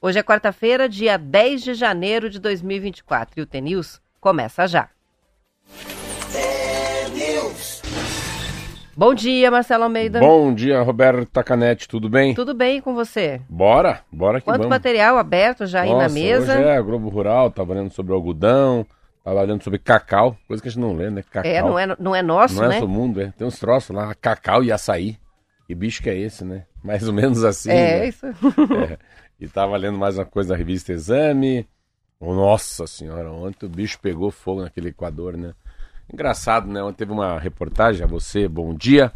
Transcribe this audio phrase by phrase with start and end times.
[0.00, 4.88] Hoje é quarta-feira, dia 10 de janeiro de 2024 e o T-News começa já.
[8.96, 10.20] Bom dia, Marcelo Almeida.
[10.20, 12.32] Bom dia, Roberta Canete, tudo bem?
[12.32, 13.40] Tudo bem com você?
[13.48, 14.70] Bora, bora que Quanto vamos.
[14.70, 16.52] material aberto já aí Nossa, na mesa?
[16.52, 18.86] Hoje é Globo Rural, tava lendo sobre algodão,
[19.24, 21.24] tava lendo sobre cacau, coisa que a gente não lê, né?
[21.28, 21.50] Cacau.
[21.50, 22.76] É, não é, não é nosso, Não né?
[22.76, 23.32] é do mundo, é.
[23.36, 25.16] Tem uns troços lá, cacau e açaí.
[25.66, 26.64] Que bicho que é esse, né?
[26.82, 27.70] Mais ou menos assim.
[27.70, 28.08] é, né?
[28.08, 28.26] isso.
[28.90, 28.98] É.
[29.40, 31.66] E tava lendo mais uma coisa da revista Exame.
[32.20, 35.52] Nossa senhora, ontem o bicho pegou fogo naquele Equador, né?
[36.12, 36.82] Engraçado, né?
[36.82, 39.12] Ontem teve uma reportagem a você, bom dia.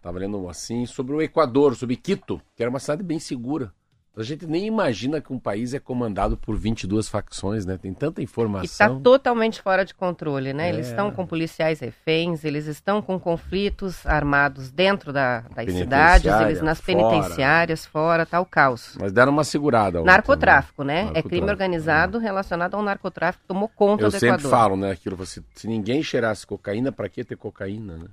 [0.00, 3.72] Tava lendo assim sobre o Equador, sobre Quito, que era uma cidade bem segura.
[4.14, 7.78] A gente nem imagina que um país é comandado por 22 facções, né?
[7.80, 8.64] Tem tanta E informação.
[8.64, 10.68] está totalmente fora de controle, né?
[10.68, 10.90] Eles É.
[10.90, 16.78] estão com policiais reféns, eles estão com conflitos armados dentro da, das cidades, eles nas
[16.78, 16.98] fora.
[16.98, 18.98] penitenciárias, fora, tá o caos.
[19.00, 20.00] Mas deram uma segurada.
[20.00, 20.92] ontem, Narcotráfico, né?
[20.92, 23.74] É Narcotráfico, crime organizado relacionado ao narcotráfico, tomou né?
[23.74, 24.50] conta Eu do sempre Equador.
[24.50, 24.90] falo, né?
[24.90, 28.06] Aquilo, você, se ninguém cheirasse cocaína, pra que ter cocaína, né?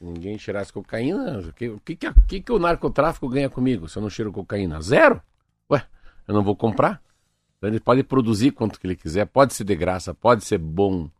[0.00, 1.94] Ninguém cheirasse cocaína, o que, o que,
[2.26, 4.80] que, que o narcotráfico ganha comigo se eu não cheiro cocaína?
[4.80, 5.20] Zero?
[5.70, 5.84] Ué,
[6.26, 7.02] eu não vou comprar?
[7.58, 11.10] Então ele pode produzir quanto que ele quiser, pode ser de graça, pode ser bom,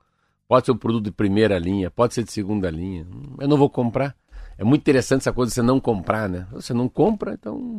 [0.49, 3.07] pode ser um produto de primeira linha, pode ser de segunda linha.
[3.39, 4.17] Eu não vou comprar.
[4.57, 6.47] É muito interessante essa coisa de você não comprar, né?
[6.53, 7.79] Você não compra, então.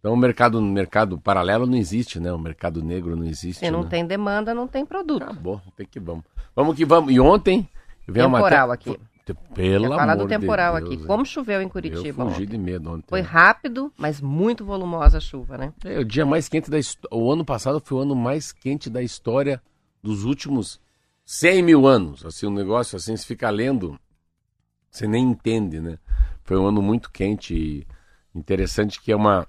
[0.00, 2.32] Então o mercado, mercado paralelo não existe, né?
[2.32, 3.60] O mercado negro não existe.
[3.60, 3.88] Se não né?
[3.88, 5.22] tem demanda, não tem produto.
[5.22, 6.24] Acabou, tem que vamos.
[6.56, 7.12] Vamos que vamos.
[7.14, 7.68] E ontem
[8.08, 9.11] eu vi uma Temporal matéria- aqui.
[9.54, 10.88] Pelo Quer falar do temporal de aqui.
[10.90, 11.06] Deus, hein?
[11.06, 12.46] Como choveu em Eu Curitiba fugi ontem.
[12.46, 13.06] de medo ontem.
[13.08, 15.72] Foi rápido, mas muito volumosa a chuva, né?
[15.84, 17.16] É o dia mais quente da história.
[17.16, 19.62] O ano passado foi o ano mais quente da história
[20.02, 20.80] dos últimos
[21.24, 22.26] 100 mil anos.
[22.26, 23.98] Assim, um negócio assim, se fica lendo,
[24.90, 25.98] você nem entende, né?
[26.42, 27.86] Foi um ano muito quente e
[28.34, 29.46] interessante que é uma.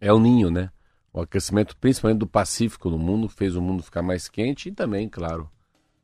[0.00, 0.70] É o ninho, né?
[1.12, 5.08] O aquecimento, principalmente do Pacífico no mundo, fez o mundo ficar mais quente e também,
[5.08, 5.50] claro,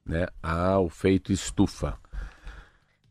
[0.05, 0.27] né?
[0.43, 1.97] Ah, o feito estufa.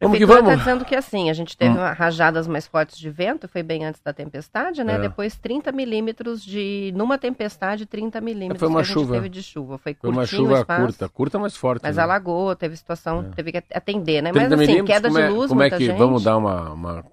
[0.02, 0.44] Vamos que vamos.
[0.52, 3.86] está dizendo que assim, a gente teve uma- rajadas mais fortes de vento, foi bem
[3.86, 4.96] antes da tempestade, né?
[4.96, 5.00] É.
[5.00, 6.92] Depois 30 milímetros de.
[6.96, 9.14] Numa tempestade, 30 milímetros Foi uma que a gente chuva.
[9.16, 9.78] teve de chuva.
[9.78, 11.82] Foi Foi uma chuva espaço, curta, curta, mas forte.
[11.84, 12.04] Mas né?
[12.04, 13.36] alagou, teve situação, É.
[13.36, 14.32] teve que atender, né?
[14.34, 15.98] Mas 30 assim, queda de é, luz, como é que gente.
[15.98, 17.06] vamos dar uma, uma,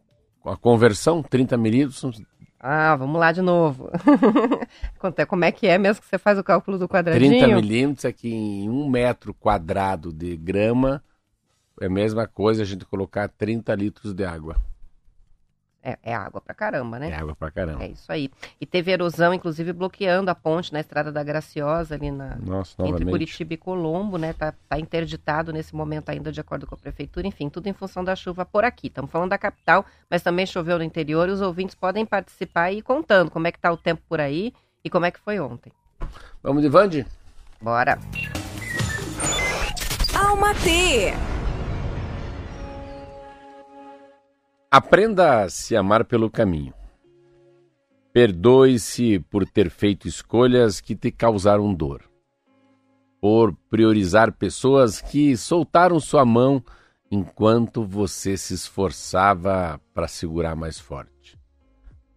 [0.45, 1.23] uma conversão?
[1.23, 2.21] 30 milímetros,
[2.59, 3.91] Ah, vamos lá de novo.
[5.17, 7.31] É- Como é que é mesmo que você faz o cálculo do quadradinho?
[7.39, 11.03] 30 milímetros é que em um metro quadrado de grama
[11.83, 14.57] é a mesma coisa a gente colocar 30 litros de água.
[15.85, 17.11] É, é água pra caramba, né?
[17.11, 17.83] É água pra caramba.
[17.83, 18.31] É isso aí.
[18.61, 22.93] E teve erosão, inclusive, bloqueando a ponte na Estrada da Graciosa, ali na, Nossa, entre
[22.93, 23.11] novamente.
[23.11, 24.33] Curitiba e Colombo, né?
[24.33, 27.27] Tá, tá interditado nesse momento ainda, de acordo com a prefeitura.
[27.27, 28.87] Enfim, tudo em função da chuva por aqui.
[28.87, 32.79] Estamos falando da capital, mas também choveu no interior e os ouvintes podem participar e
[32.79, 34.53] ir contando como é que tá o tempo por aí
[34.85, 35.73] e como é que foi ontem.
[36.45, 37.05] Vamos de Vande?
[37.61, 37.99] Bora!
[40.15, 41.32] Alma T.
[44.75, 46.73] Aprenda a se amar pelo caminho.
[48.11, 52.11] Perdoe-se por ter feito escolhas que te causaram dor.
[53.21, 56.65] Por priorizar pessoas que soltaram sua mão
[57.11, 61.39] enquanto você se esforçava para segurar mais forte.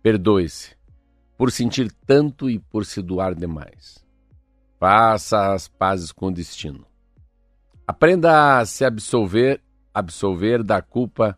[0.02, 0.78] Perdoe-se
[1.38, 4.02] por sentir tanto e por se doar demais.
[4.80, 6.88] Faça as pazes com o destino.
[7.86, 9.62] Aprenda a se absolver,
[9.94, 11.38] absolver da culpa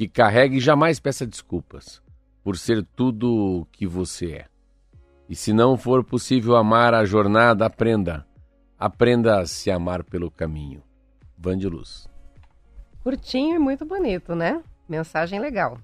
[0.00, 2.00] que carrega e jamais peça desculpas
[2.42, 4.44] por ser tudo o que você é.
[5.28, 8.26] E se não for possível amar a jornada, aprenda.
[8.78, 10.82] Aprenda a se amar pelo caminho.
[11.36, 12.08] Van de Luz.
[13.02, 14.62] Curtinho e muito bonito, né?
[14.88, 15.78] Mensagem legal.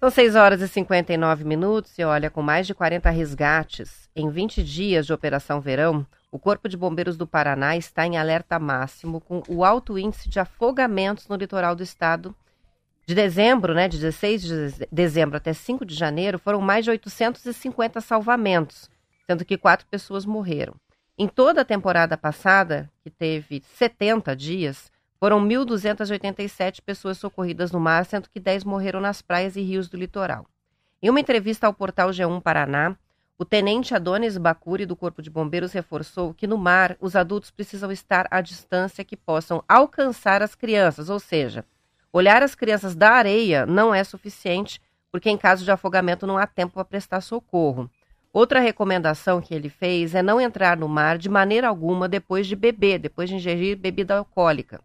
[0.00, 4.64] São 6 horas e 59 minutos e olha, com mais de 40 resgates em 20
[4.64, 9.42] dias de Operação Verão, o Corpo de Bombeiros do Paraná está em alerta máximo com
[9.46, 12.34] o alto índice de afogamentos no litoral do estado.
[13.04, 18.00] De dezembro, né, de 16 de dezembro até 5 de janeiro, foram mais de 850
[18.00, 18.88] salvamentos,
[19.26, 20.74] sendo que quatro pessoas morreram.
[21.18, 28.04] Em toda a temporada passada, que teve 70 dias, foram 1.287 pessoas socorridas no mar,
[28.04, 30.46] sendo que 10 morreram nas praias e rios do litoral.
[31.02, 32.96] Em uma entrevista ao portal G1 Paraná,
[33.36, 37.90] o tenente Adonis Bacuri, do Corpo de Bombeiros, reforçou que no mar os adultos precisam
[37.90, 41.64] estar à distância que possam alcançar as crianças, ou seja,
[42.12, 44.80] Olhar as crianças da areia não é suficiente,
[45.10, 47.90] porque em caso de afogamento não há tempo para prestar socorro.
[48.32, 52.54] Outra recomendação que ele fez é não entrar no mar de maneira alguma depois de
[52.54, 54.80] beber, depois de ingerir bebida alcoólica.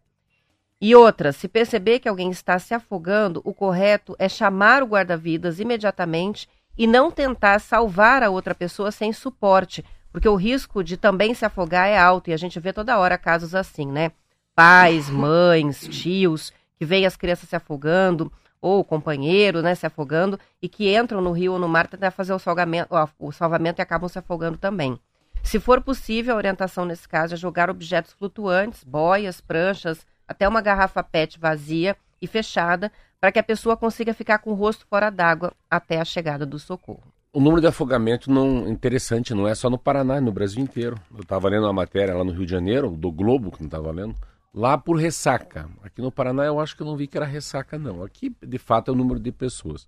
[0.80, 5.60] E outra, se perceber que alguém está se afogando, o correto é chamar o guarda-vidas
[5.60, 6.48] imediatamente
[6.78, 11.46] e não tentar salvar a outra pessoa sem suporte, porque o risco de também se
[11.46, 14.12] afogar é alto e a gente vê toda hora casos assim, né?
[14.56, 18.32] Pais, mães, tios que veem as crianças se afogando
[18.62, 22.12] ou o companheiro, né, se afogando e que entram no rio ou no mar tentar
[22.12, 22.90] fazer o, salgamento,
[23.20, 25.00] o salvamento e acabam se afogando também.
[25.44, 30.62] Se for possível, a orientação nesse caso é jogar objetos flutuantes, boias, pranchas, até uma
[30.62, 35.10] garrafa PET vazia e fechada, para que a pessoa consiga ficar com o rosto fora
[35.10, 37.04] d'água até a chegada do socorro.
[37.32, 41.00] O número de afogamento não interessante, não é só no Paraná, é no Brasil inteiro.
[41.14, 43.92] Eu estava lendo uma matéria lá no Rio de Janeiro, do Globo, que não estava
[43.92, 44.16] lendo,
[44.54, 45.70] lá por ressaca.
[45.82, 48.04] Aqui no Paraná eu acho que eu não vi que era ressaca, não.
[48.04, 49.88] Aqui, de fato, é o número de pessoas.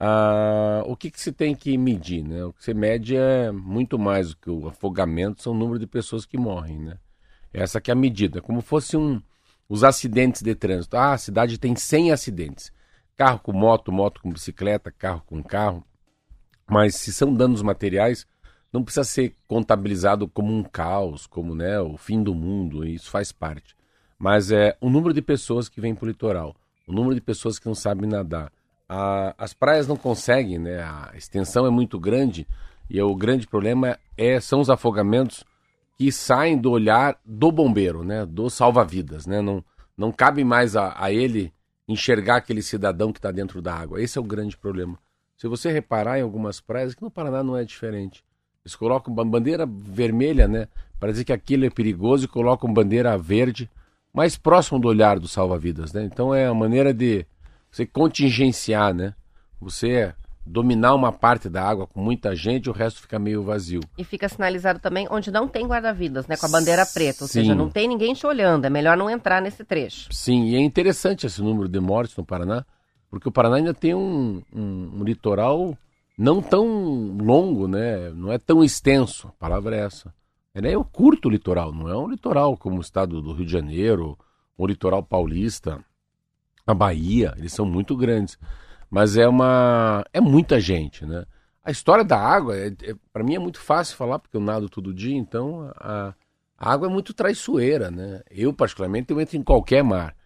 [0.00, 2.22] Ah, o que, que se tem que medir?
[2.22, 2.44] Né?
[2.44, 5.86] O que se mede é muito mais do que o afogamento, são o número de
[5.86, 6.78] pessoas que morrem.
[6.78, 6.98] Né?
[7.52, 9.20] Essa que é a medida, como fosse um,
[9.68, 10.96] os acidentes de trânsito.
[10.96, 12.72] Ah, a cidade tem 100 acidentes.
[13.16, 15.84] Carro com moto, moto com bicicleta, carro com carro.
[16.70, 18.26] Mas se são danos materiais,
[18.72, 23.32] não precisa ser contabilizado como um caos, como né, o fim do mundo, isso faz
[23.32, 23.74] parte.
[24.18, 26.56] Mas é o número de pessoas que vêm para o litoral,
[26.86, 28.50] o número de pessoas que não sabem nadar.
[28.88, 30.82] A, as praias não conseguem, né?
[30.82, 32.46] A extensão é muito grande
[32.90, 35.44] e o grande problema é, são os afogamentos
[35.96, 38.24] que saem do olhar do bombeiro, né?
[38.24, 39.40] Do salva-vidas, né?
[39.40, 39.62] Não,
[39.96, 41.52] não cabe mais a, a ele
[41.86, 44.00] enxergar aquele cidadão que está dentro da água.
[44.00, 44.98] Esse é o grande problema.
[45.36, 48.24] Se você reparar em algumas praias, que no Paraná não é diferente.
[48.64, 50.66] Eles colocam uma bandeira vermelha, né?
[50.98, 53.70] Para dizer que aquilo é perigoso e colocam bandeira verde
[54.12, 56.04] mais próximo do olhar do salva-vidas, né?
[56.04, 57.26] Então é a maneira de
[57.70, 59.14] você contingenciar, né?
[59.60, 60.14] Você
[60.44, 63.80] dominar uma parte da água com muita gente, o resto fica meio vazio.
[63.96, 66.36] E fica sinalizado também onde não tem guarda-vidas, né?
[66.36, 67.40] Com a bandeira preta, ou Sim.
[67.40, 70.08] seja, não tem ninguém te olhando, é melhor não entrar nesse trecho.
[70.10, 72.64] Sim, e é interessante esse número de mortes no Paraná,
[73.10, 75.76] porque o Paraná ainda tem um, um, um litoral
[76.16, 78.10] não tão longo, né?
[78.10, 80.12] Não é tão extenso, a palavra é essa.
[80.66, 84.18] É um curto litoral, não é um litoral como o estado do Rio de Janeiro,
[84.56, 85.84] o litoral paulista,
[86.66, 88.38] a Bahia, eles são muito grandes
[88.90, 91.24] mas é uma é muita gente, né?
[91.62, 94.68] A história da água, é, é para mim é muito fácil falar porque eu nado
[94.68, 96.14] todo dia, então a,
[96.58, 98.22] a, água é muito traiçoeira, né?
[98.30, 100.16] Eu particularmente eu entro em qualquer mar,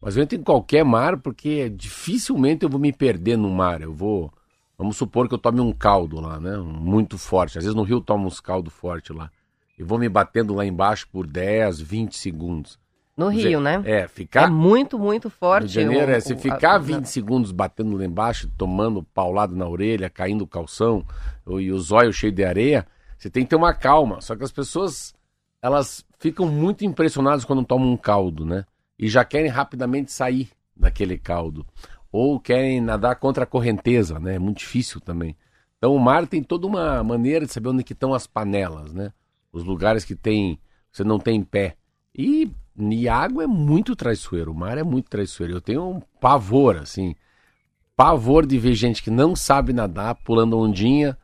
[0.00, 3.80] mas eu entro em qualquer mar porque dificilmente eu vou me perder no mar.
[3.80, 4.32] Eu vou,
[4.76, 6.56] vamos supor que eu tome um caldo lá, né?
[6.58, 7.58] Muito forte.
[7.58, 9.30] Às vezes no rio eu tomo uns caldo forte lá
[9.80, 12.78] e vou me batendo lá embaixo por 10, 20 segundos.
[13.16, 13.82] No Rio, né?
[13.86, 14.44] É, ficar.
[14.44, 15.62] É muito, muito forte.
[15.62, 20.10] No Janeiro, o, é, se ficar 20 segundos batendo lá embaixo, tomando paulado na orelha,
[20.10, 21.02] caindo o calção
[21.58, 22.86] e os olhos cheios de areia,
[23.16, 24.20] você tem que ter uma calma.
[24.20, 25.14] Só que as pessoas,
[25.62, 28.66] elas ficam muito impressionadas quando tomam um caldo, né?
[28.98, 31.66] E já querem rapidamente sair daquele caldo.
[32.12, 34.34] Ou querem nadar contra a correnteza, né?
[34.34, 35.34] É muito difícil também.
[35.78, 39.10] Então o mar tem toda uma maneira de saber onde que estão as panelas, né?
[39.52, 40.58] Os lugares que tem,
[40.90, 41.76] você não tem pé.
[42.14, 42.50] E
[43.08, 45.56] água é muito traiçoeiro, o mar é muito traiçoeiro.
[45.56, 47.14] Eu tenho um pavor, assim,
[47.96, 51.16] pavor de ver gente que não sabe nadar, pulando ondinha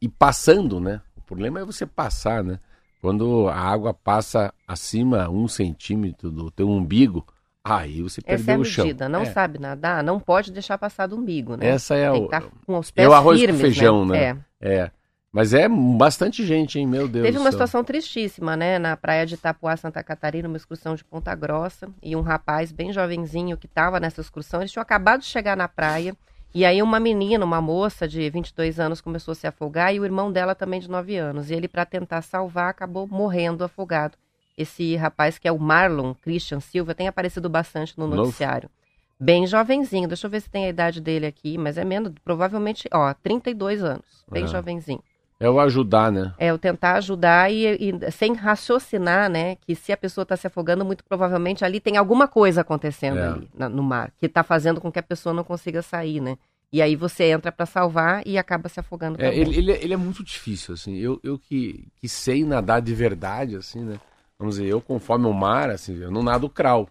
[0.00, 1.00] e passando, né?
[1.16, 2.58] O problema é você passar, né?
[3.00, 7.26] Quando a água passa acima um centímetro do teu umbigo,
[7.62, 8.86] aí você Essa perdeu é a o chão.
[8.86, 9.08] Medida.
[9.08, 9.24] Não é.
[9.26, 11.66] sabe nadar, não pode deixar passar do umbigo, né?
[11.66, 12.28] Essa é o.
[12.66, 14.32] Com os pés é o arroz firmes, com feijão, né?
[14.32, 14.44] né?
[14.60, 14.74] É.
[14.76, 14.90] é.
[15.34, 16.86] Mas é bastante gente, hein?
[16.86, 18.78] Meu Deus Teve uma situação tristíssima, né?
[18.78, 21.88] Na praia de Itapuá, Santa Catarina, uma excursão de Ponta Grossa.
[22.00, 25.66] E um rapaz bem jovenzinho que estava nessa excursão, eles tinham acabado de chegar na
[25.66, 26.16] praia.
[26.54, 30.04] E aí uma menina, uma moça de 22 anos começou a se afogar e o
[30.04, 31.50] irmão dela também de 9 anos.
[31.50, 34.16] E ele, para tentar salvar, acabou morrendo afogado.
[34.56, 38.70] Esse rapaz, que é o Marlon Christian Silva, tem aparecido bastante no noticiário.
[38.70, 38.84] Novo.
[39.18, 40.06] Bem jovenzinho.
[40.06, 43.82] Deixa eu ver se tem a idade dele aqui, mas é menos, provavelmente, ó, 32
[43.82, 44.24] anos.
[44.30, 44.46] Bem é.
[44.46, 45.02] jovenzinho.
[45.44, 46.32] É o ajudar, né?
[46.38, 49.56] É o tentar ajudar e, e sem raciocinar, né?
[49.56, 53.26] Que se a pessoa está se afogando, muito provavelmente ali tem alguma coisa acontecendo é.
[53.26, 56.38] ali na, no mar, que está fazendo com que a pessoa não consiga sair, né?
[56.72, 59.96] E aí você entra para salvar e acaba se afogando é, ele, ele, ele, é
[59.98, 60.96] muito difícil, assim.
[60.96, 64.00] Eu, eu que, que sei nadar de verdade, assim, né?
[64.38, 66.88] Vamos dizer, eu conforme o mar, assim, eu não nado crawl.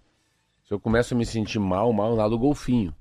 [0.63, 2.93] Se eu começo a me sentir mal, mal, eu nado golfinho.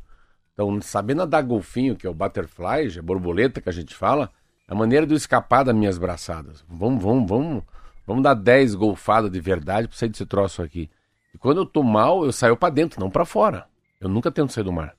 [0.55, 4.31] Então, saber nadar golfinho, que é o butterfly, a borboleta que a gente fala,
[4.73, 6.65] a maneira de eu escapar das minhas braçadas.
[6.67, 7.63] Vamos, vamos, vamos,
[8.07, 10.89] vamos dar 10 golfadas de verdade pra sair desse troço aqui.
[11.35, 13.67] E quando eu tô mal, eu saio para dentro, não para fora.
[14.01, 14.95] Eu nunca tento sair do mar.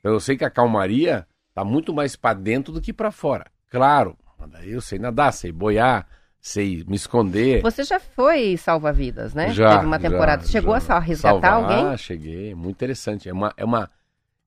[0.00, 3.46] Então eu sei que a calmaria tá muito mais para dentro do que para fora.
[3.70, 4.16] Claro,
[4.48, 6.04] daí eu sei nadar, sei boiar,
[6.40, 7.62] sei me esconder.
[7.62, 9.50] Você já foi salva-vidas, né?
[9.52, 9.76] Já.
[9.76, 10.42] Teve uma temporada.
[10.42, 10.96] já, Chegou já.
[10.96, 11.92] a resgatar Salvar, alguém?
[11.92, 12.56] Ah, cheguei.
[12.56, 13.28] Muito interessante.
[13.28, 13.88] É uma, é uma,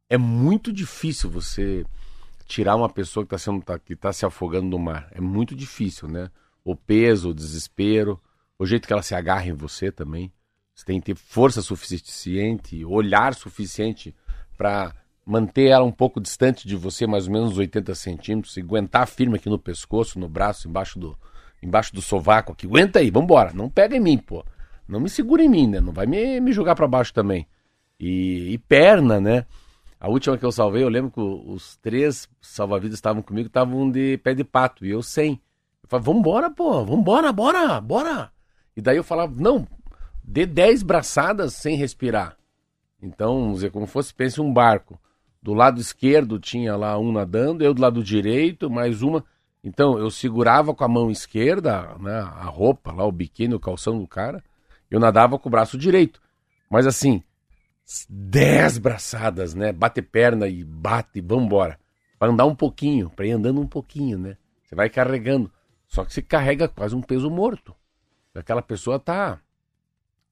[0.10, 1.86] é muito difícil você
[2.50, 5.08] tirar uma pessoa que está tá, que tá se afogando no mar.
[5.12, 6.32] É muito difícil, né?
[6.65, 8.20] O peso, o desespero,
[8.58, 10.34] o jeito que ela se agarra em você também.
[10.74, 14.15] Você tem que ter força suficiente, olhar suficiente
[14.58, 19.08] para manter ela um pouco distante de você, mais ou menos 80 centímetros, e aguentar
[19.08, 21.15] firme aqui no pescoço, no braço, embaixo do,
[21.62, 22.65] embaixo do sovaco aqui.
[22.65, 23.53] Aguenta aí, vambora.
[23.53, 24.44] Não pega em mim, pô.
[24.88, 25.79] Não me segura em mim, né?
[25.79, 27.48] Não vai me, me jogar para baixo também.
[28.00, 29.46] E, e perna, né?
[30.00, 34.18] A última que eu salvei, eu lembro que os três salva-vidas estavam comigo, estavam de
[34.20, 35.41] pé de pato, e eu sem.
[35.84, 38.32] Eu falava, vambora, pô, vambora, bora, bora.
[38.77, 39.68] E daí eu falava, não,
[40.24, 42.38] dê dez braçadas sem respirar.
[43.01, 44.98] Então, dizer, como fosse, pense um barco.
[45.41, 49.25] Do lado esquerdo tinha lá um nadando, eu do lado direito, mais uma.
[49.62, 54.00] Então, eu segurava com a mão esquerda, né, a roupa lá, o biquíni, o calção
[54.00, 54.41] do cara,
[54.89, 56.22] eu nadava com o braço direito.
[56.70, 57.22] Mas assim,
[58.10, 59.72] dez braçadas, né?
[59.72, 61.79] Bate perna e bate e vambora.
[62.17, 64.38] Para andar um pouquinho, para ir andando um pouquinho, né?
[64.63, 65.51] Você vai carregando.
[65.88, 67.74] Só que você carrega quase um peso morto.
[68.36, 69.39] Aquela pessoa tá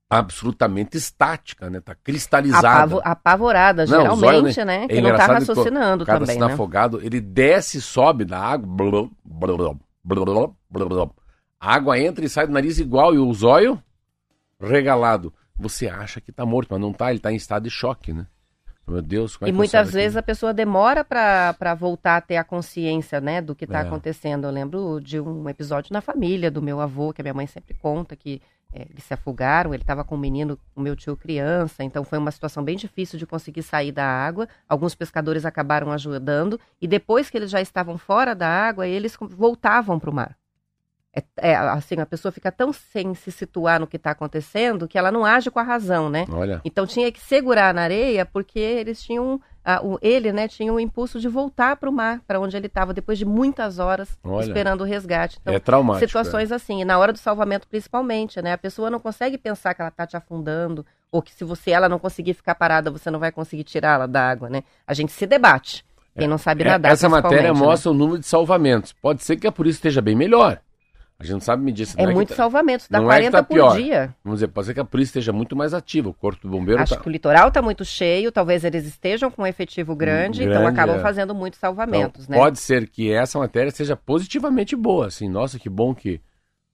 [0.10, 1.82] absolutamente estática, né?
[1.82, 2.68] Tá cristalizada.
[2.70, 4.66] Apavo- apavorada, Não, os olhos, geralmente, né?
[4.80, 4.84] né?
[4.86, 6.54] É Que não tá que raciocinando O cara também, sendo né?
[6.54, 8.68] afogado, ele desce e sobe da água.
[8.68, 9.58] blub, blub,
[10.04, 11.12] blub, blub, blub.
[11.60, 13.82] A água entra e sai do nariz igual e o zóio
[14.60, 15.34] regalado.
[15.60, 18.28] Você acha que tá morto, mas não tá, ele tá em estado de choque, né?
[18.88, 22.38] Meu Deus, como é E que muitas vezes a pessoa demora para voltar a ter
[22.38, 23.82] a consciência, né, do que está É.
[23.82, 24.46] acontecendo.
[24.48, 27.74] Eu lembro de um episódio na família do meu avô, que a minha mãe sempre
[27.74, 31.84] conta, que é, eles se afogaram, ele estava com um menino, o meu tio criança,
[31.84, 34.48] então foi uma situação bem difícil de conseguir sair da água.
[34.70, 40.00] Alguns pescadores acabaram ajudando, e depois que eles já estavam fora da água, eles voltavam
[40.00, 40.38] para o mar.
[41.18, 44.98] É, é, assim, a pessoa fica tão sem se situar no que está acontecendo que
[45.00, 46.26] ela não age com a razão, né?
[46.32, 50.72] Olha, Então tinha que segurar na areia porque eles tinham ah, o- ele, né, tinha
[50.72, 54.18] o impulso de voltar para o mar, para onde ele estava depois de muitas horas
[54.24, 54.46] Olha.
[54.46, 55.40] esperando o resgate.
[55.42, 56.08] Então, é traumático.
[56.08, 58.54] situações assim, e na hora do salvamento principalmente, né?
[58.54, 61.90] A pessoa não consegue pensar que ela está te afundando ou que se você ela
[61.90, 64.64] não conseguir ficar parada, você não vai conseguir tirá-la da água, né?
[64.86, 65.84] A gente se debate.
[66.18, 67.60] Quem não sabe É, nadar, Essa matéria né?
[67.60, 68.94] mostra o número de salvamentos.
[68.94, 70.60] Pode ser que a polícia esteja bem melhor.
[71.20, 71.96] A gente não sabe medir isso.
[72.00, 73.76] É não muito tá- salvamento, dá não é que 40 tá por pior.
[73.76, 74.16] dia.
[74.24, 76.10] Vamos dizer, pode ser que a polícia esteja muito mais ativa.
[76.10, 77.02] O corpo do bombeiro Acho tá...
[77.02, 80.74] que o litoral está muito cheio, talvez eles estejam com um efetivo grande, então grande,
[80.74, 81.00] acabam é.
[81.00, 82.38] fazendo muitos Então, salvamentos, né?
[82.38, 85.28] Pode ser que essa matéria seja positivamente boa, assim.
[85.28, 86.22] Nossa, que bom que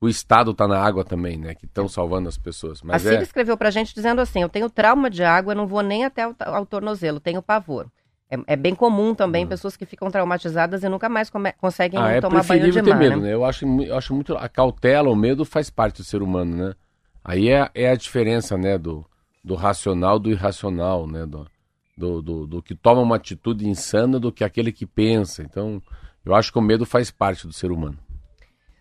[0.01, 1.55] o Estado está na água também, né?
[1.55, 2.81] Que estão salvando as pessoas.
[2.81, 5.65] A Mas Cida é, escreveu pra gente dizendo assim: eu tenho trauma de água, não
[5.65, 7.87] vou nem até ao, ao tornozelo, tenho pavor.
[8.33, 12.09] É, é bem comum também pessoas que ficam traumatizadas e nunca mais come- conseguem ah,
[12.09, 12.99] é tomar banho de preferível ter mar.
[12.99, 13.27] medo, né?
[13.27, 13.33] né?
[13.33, 14.35] Eu acho, eu acho muito.
[14.35, 16.73] A cautela, o medo faz parte do ser humano, né?
[17.23, 18.77] Aí é, é a diferença, né?
[18.77, 19.05] Do,
[19.43, 21.25] do racional do irracional, né?
[21.27, 21.47] Do,
[21.95, 25.43] do, do, do que toma uma atitude insana do que aquele que pensa.
[25.43, 25.79] Então,
[26.25, 27.99] eu acho que o medo faz parte do ser humano.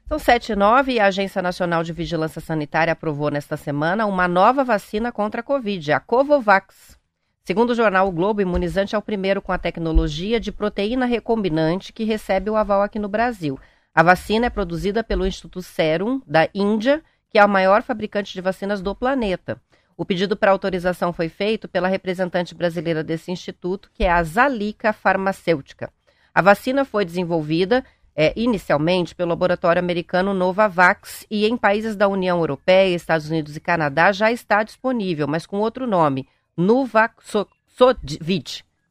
[0.09, 4.27] São 7 e 9 e a Agência Nacional de Vigilância Sanitária aprovou nesta semana uma
[4.27, 7.02] nova vacina contra a Covid, a Covovax.
[7.45, 11.07] Segundo o jornal O Globo, o imunizante é o primeiro com a tecnologia de proteína
[11.07, 13.59] recombinante que recebe o aval aqui no Brasil.
[13.93, 18.41] A vacina é produzida pelo Instituto Serum, da Índia, que é o maior fabricante de
[18.41, 19.61] vacinas do planeta.
[19.97, 24.93] O pedido para autorização foi feito pela representante brasileira desse instituto, que é a Zalica
[24.93, 25.93] Farmacêutica.
[26.33, 27.85] A vacina foi desenvolvida
[28.15, 33.61] é, inicialmente pelo laboratório americano Novavax e em países da União Europeia, Estados Unidos e
[33.61, 37.47] Canadá já está disponível, mas com outro nome, Nuvaxovid.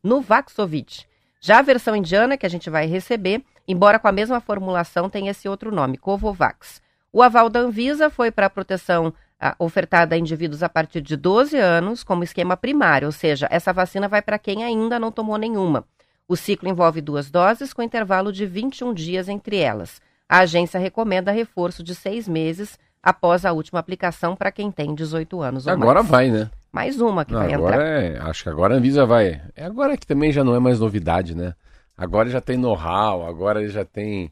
[0.03, 1.07] Nuvaxovid.
[1.39, 5.27] Já a versão indiana, que a gente vai receber, embora com a mesma formulação, tem
[5.27, 6.81] esse outro nome, Covovax.
[7.11, 11.17] O aval da Anvisa foi para a proteção ah, ofertada a indivíduos a partir de
[11.17, 15.37] 12 anos, como esquema primário, ou seja, essa vacina vai para quem ainda não tomou
[15.37, 15.83] nenhuma.
[16.27, 19.99] O ciclo envolve duas doses, com intervalo de 21 dias entre elas.
[20.29, 25.41] A agência recomenda reforço de seis meses após a última aplicação para quem tem 18
[25.41, 26.09] anos ou Agora mais.
[26.09, 26.49] vai, né?
[26.71, 27.87] Mais uma que Não, vai agora entrar.
[28.03, 29.41] é, acho que agora a Anvisa vai.
[29.55, 31.53] É agora que também já não é mais novidade, né?
[31.97, 34.31] Agora já tem know-how, agora já tem,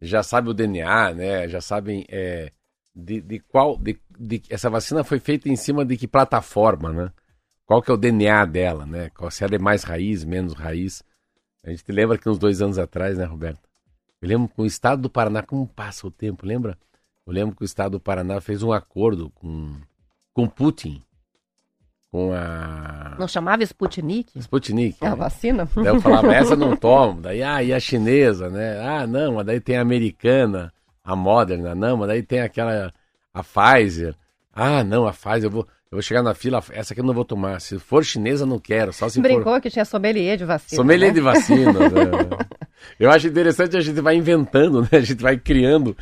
[0.00, 1.48] já sabe o DNA, né?
[1.48, 2.52] Já sabem é,
[2.94, 7.12] de, de qual, de, de- essa vacina foi feita em cima de que plataforma, né?
[7.64, 9.10] Qual que é o DNA dela, né?
[9.10, 11.02] Qual, se ela é mais raiz, menos raiz.
[11.64, 13.68] A gente lembra que uns dois anos atrás, né, Roberto?
[14.20, 16.78] Eu lembro com o Estado do Paraná, como passa o tempo, lembra?
[17.26, 19.74] Eu lembro que o Estado do Paraná fez um acordo com,
[20.32, 21.02] com Putin
[22.10, 23.16] com a.
[23.18, 24.38] Não chamava Sputnik?
[24.38, 24.96] Sputnik.
[25.00, 25.68] É a vacina?
[25.74, 27.20] Daí eu falava, essa não tomo.
[27.20, 28.80] Daí, ah, e a chinesa, né?
[28.80, 30.72] Ah, não, mas daí tem a americana,
[31.04, 32.92] a Moderna, não, mas daí tem aquela,
[33.32, 34.14] a Pfizer.
[34.52, 37.14] Ah, não, a Pfizer, eu vou, eu vou chegar na fila, essa aqui eu não
[37.14, 37.60] vou tomar.
[37.60, 39.60] Se for chinesa, não quero, só se Brincou for...
[39.60, 40.76] que tinha sommelier de vacina.
[40.76, 41.14] Sommelier né?
[41.14, 41.88] de vacina, né?
[42.98, 44.88] Eu acho interessante a gente vai inventando, né?
[44.92, 45.96] A gente vai criando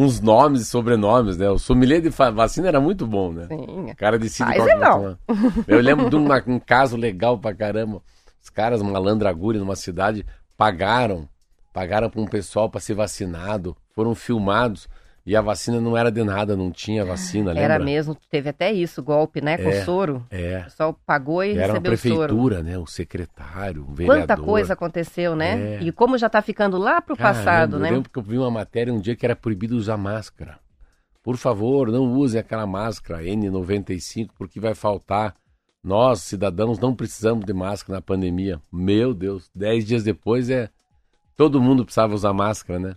[0.00, 1.48] uns nomes e sobrenomes, né?
[1.50, 3.46] O sommelier de vacina era muito bom, né?
[3.48, 3.90] Sim.
[3.90, 5.18] O cara decide Pfizer qual não.
[5.66, 8.00] Eu lembro de uma- um caso legal pra caramba.
[8.42, 10.24] Os caras, uma landragulha numa cidade,
[10.56, 11.28] pagaram,
[11.72, 14.88] pagaram pra um pessoal pra ser vacinado, foram filmados
[15.30, 17.62] e a vacina não era de nada, não tinha vacina, lembra?
[17.74, 19.58] Era mesmo, teve até isso, golpe, né?
[19.58, 19.84] Com É.
[19.84, 20.24] soro.
[20.32, 20.62] O É.
[20.62, 22.16] pessoal pagou e Era uma recebeu o soro.
[22.16, 22.78] prefeitura, né?
[22.78, 24.22] O secretário, o vereador.
[24.22, 25.76] Quanta coisa aconteceu, né?
[25.76, 25.82] É.
[25.82, 27.90] E como já tá ficando lá pro Caramba, passado, eu né?
[27.90, 30.58] lembro que eu vi uma matéria um dia que era proibido usar máscara.
[31.22, 35.34] Por favor, não usem aquela máscara N95 porque vai faltar.
[35.84, 38.60] Nós, cidadãos, não precisamos de máscara na pandemia.
[38.72, 40.70] Meu Deus, dez dias depois é
[41.36, 42.96] todo mundo precisava usar máscara, né?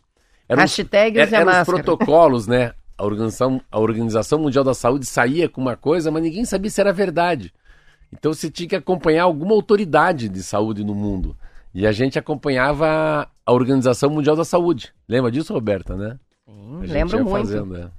[0.51, 1.84] Eram os- Hashtag use era- a eram os máscara.
[1.84, 2.74] protocolos, né?
[2.98, 6.79] A Organização, a Organização Mundial da Saúde saía com uma coisa, mas ninguém sabia se
[6.79, 7.51] era verdade.
[8.13, 11.36] Então você tinha que acompanhar alguma autoridade de saúde no mundo.
[11.74, 14.93] E a gente acompanhava a Organização Mundial da Saúde.
[15.08, 16.20] Lembra disso, Roberta, né?
[16.46, 17.48] Sim, lembro muito.
[17.48, 17.89] fazendo, né?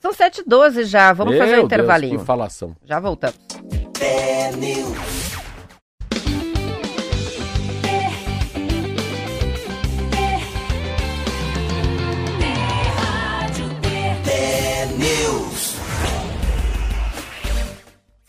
[0.00, 2.18] São 7h12 já, vamos Meu fazer um Deus, intervalinho.
[2.18, 2.74] que falação.
[2.84, 3.38] Já voltamos.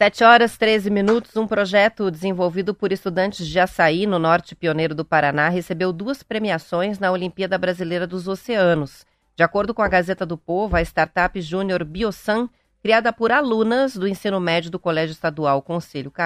[0.03, 5.05] Sete horas 13 minutos, um projeto desenvolvido por estudantes de Açaí, no norte pioneiro do
[5.05, 9.05] Paraná, recebeu duas premiações na Olimpíada Brasileira dos Oceanos.
[9.33, 12.49] De acordo com a Gazeta do Povo, a startup Júnior Biosan,
[12.81, 15.63] criada por alunas do ensino médio do Colégio Estadual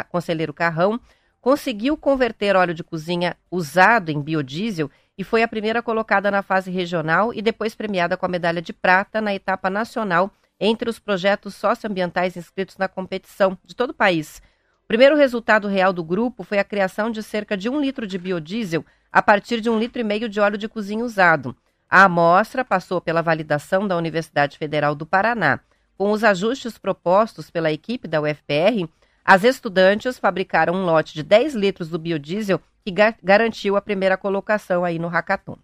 [0.10, 1.00] Conselheiro Carrão,
[1.40, 6.72] conseguiu converter óleo de cozinha usado em biodiesel e foi a primeira colocada na fase
[6.72, 11.56] regional e depois premiada com a medalha de prata na etapa nacional entre os projetos
[11.56, 14.42] socioambientais inscritos na competição de todo o país.
[14.84, 18.18] O primeiro resultado real do grupo foi a criação de cerca de um litro de
[18.18, 21.56] biodiesel a partir de um litro e meio de óleo de cozinha usado.
[21.90, 25.60] A amostra passou pela validação da Universidade Federal do Paraná.
[25.98, 28.88] Com os ajustes propostos pela equipe da UFPR,
[29.26, 34.16] as estudantes fabricaram um lote de 10 litros do biodiesel que ga- garantiu a primeira
[34.18, 35.58] colocação aí no hackathon.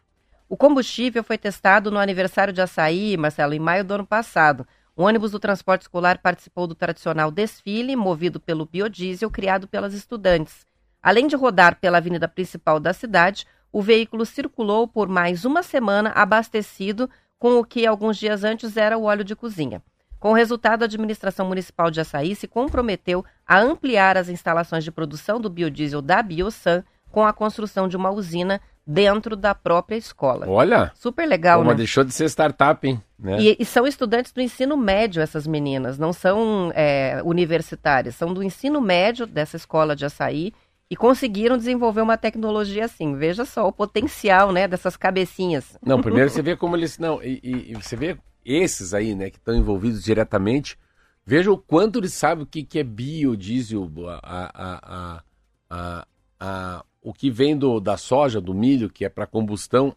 [0.50, 4.68] O combustível foi testado no aniversário de Açaí, Marcelo, em maio do ano passado.
[4.96, 10.68] O ônibus do transporte escolar participou do tradicional desfile, movido pelo biodiesel criado pelas estudantes.
[11.02, 16.12] Além de rodar pela avenida principal da cidade, o veículo circulou por mais uma semana
[16.12, 19.82] abastecido com o que alguns dias antes era o óleo de cozinha.
[20.20, 24.92] Com o resultado, a administração municipal de Açaí se comprometeu a ampliar as instalações de
[24.92, 30.48] produção do biodiesel da Biosan com a construção de uma usina dentro da própria escola.
[30.50, 31.76] Olha, Super legal, mas né?
[31.76, 33.02] deixou de ser startup, hein?
[33.18, 33.40] Né?
[33.40, 38.44] E, e são estudantes do ensino médio, essas meninas, não são é, universitárias, são do
[38.44, 40.52] ensino médio dessa escola de açaí
[40.90, 43.16] e conseguiram desenvolver uma tecnologia assim.
[43.16, 45.78] Veja só o potencial né, dessas cabecinhas.
[45.82, 46.98] Não, primeiro você vê como eles.
[47.00, 50.78] Não, e, e- e você vê esses aí, né, que estão envolvidos diretamente.
[51.26, 53.90] Veja o quanto eles sabem o que, que é biodiesel,
[54.22, 55.24] a, a, a,
[55.70, 56.06] a,
[56.40, 59.96] a- o que vem do, da soja, do milho, que é para combustão,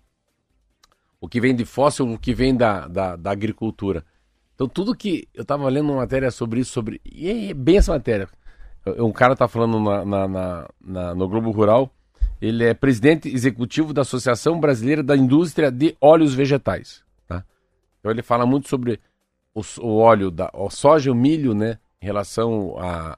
[1.21, 4.05] o que vem de fóssil, o que vem da, da, da agricultura.
[4.55, 5.29] Então, tudo que.
[5.35, 7.01] Eu estava lendo uma matéria sobre isso, sobre.
[7.05, 8.29] E é bem essa matéria.
[8.99, 11.90] Um cara está falando na, na- na- na- no Globo Rural.
[12.40, 17.03] Ele é presidente executivo da Associação Brasileira da Indústria de Óleos Vegetais.
[17.27, 17.45] Tá?
[17.99, 19.01] Então ele fala muito sobre
[19.55, 23.16] o, o óleo da a soja o milho, né, em relação à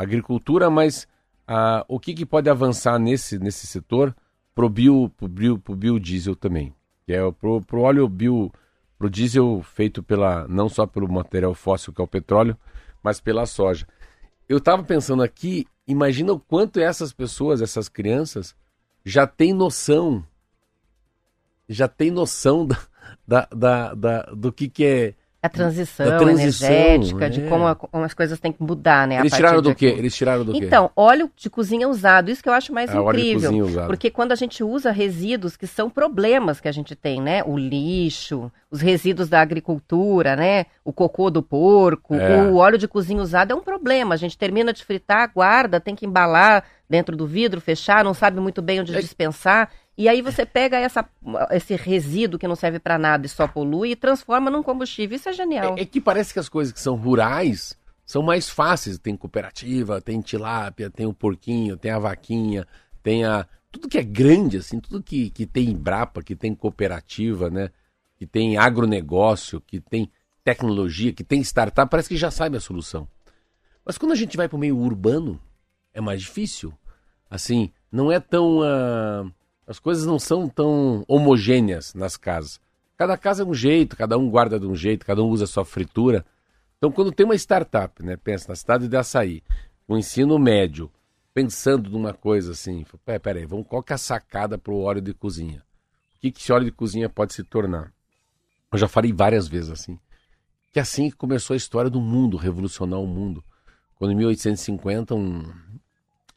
[0.00, 1.06] agricultura, mas
[1.52, 4.14] ah, o que, que pode avançar nesse, nesse setor
[4.54, 6.72] pro bio, pro bio, pro biodiesel também,
[7.04, 8.52] que é o- pro, pro óleo bio,
[8.96, 12.56] pro diesel feito pela não só pelo material fóssil que é o petróleo,
[13.02, 13.84] mas pela soja.
[14.48, 18.54] Eu estava pensando aqui, imagina o quanto essas pessoas, essas crianças,
[19.04, 20.24] já têm noção,
[21.68, 22.78] já têm noção da,
[23.26, 25.14] da, da, da- do que, que é.
[25.42, 27.48] A transição, Da transição, energética, de é.
[27.48, 29.16] como, a- como as coisas têm que mudar, né?
[29.16, 29.86] a Eles tiraram do de quê?
[29.86, 30.58] Eles tiraram do quê?
[30.66, 33.86] Então, óleo de cozinha usado, isso que eu acho mais Ah, óleo de incrível.
[33.86, 37.42] Porque quando a gente usa resíduos que são problemas que a gente tem, né?
[37.46, 40.66] O lixo, os resíduos da agricultura, né?
[40.84, 42.42] O cocô do porco, É.
[42.42, 44.14] o óleo de cozinha usado é um problema.
[44.14, 48.38] A gente termina de fritar, guarda, tem que embalar dentro do vidro, fechar, não sabe
[48.40, 49.70] muito bem onde É- dispensar.
[50.00, 51.06] E aí você pega essa,
[51.50, 55.14] esse resíduo que não serve para nada e só polui e transforma num combustível.
[55.14, 55.76] Isso é genial.
[55.76, 58.98] É, é que parece que as coisas que são rurais são mais fáceis.
[58.98, 62.66] Tem cooperativa, tem tilápia, tem o porquinho, tem a vaquinha,
[63.02, 63.46] tem a.
[63.70, 67.68] Tudo que é grande, assim, tudo que, que tem Embrapa, que tem cooperativa, né?
[68.16, 70.10] Que tem agronegócio, que tem
[70.42, 73.06] tecnologia, que tem startup, parece que já sabe a solução.
[73.84, 75.38] Mas quando a gente vai para o meio urbano,
[75.92, 76.72] é mais difícil.
[77.28, 78.60] Assim, não é tão.
[78.60, 79.30] Uh,
[79.70, 82.60] as coisas não são tão homogêneas nas casas.
[82.96, 85.46] Cada casa é um jeito, cada um guarda de um jeito, cada um usa a
[85.46, 86.26] sua fritura.
[86.76, 89.44] Então, quando tem uma startup, né, pensa na cidade de Açaí,
[89.86, 90.90] o ensino médio,
[91.32, 92.84] pensando numa coisa assim,
[93.22, 95.62] peraí, vamos, qual que é a sacada para o óleo de cozinha?
[96.16, 97.92] O que, que esse óleo de cozinha pode se tornar?
[98.72, 100.00] Eu já falei várias vezes assim,
[100.72, 103.44] que assim começou a história do mundo, revolucionar o mundo.
[103.94, 105.44] Quando em 1850 um,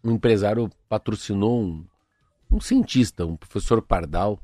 [0.03, 1.83] um empresário patrocinou um,
[2.53, 4.39] um cientista, um professor Pardal,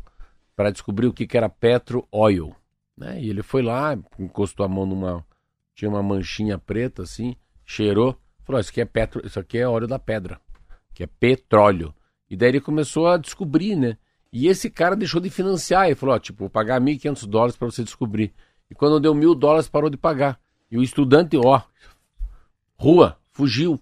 [0.55, 2.55] para descobrir o que, que era petro oil.
[2.97, 3.21] Né?
[3.21, 5.25] E ele foi lá, encostou a mão numa
[5.73, 9.87] tinha uma manchinha preta assim, cheirou, falou: Isso aqui é petro, isso aqui é óleo
[9.87, 10.41] da pedra,
[10.93, 11.95] que é petróleo.
[12.29, 13.97] E daí ele começou a descobrir, né?
[14.31, 15.85] E esse cara deixou de financiar.
[15.85, 18.33] Ele falou: ó, tipo, vou pagar 1.500 dólares para você descobrir.
[18.69, 20.39] E quando deu mil dólares, parou de pagar.
[20.69, 21.61] E o estudante, ó,
[22.75, 23.79] rua, fugiu.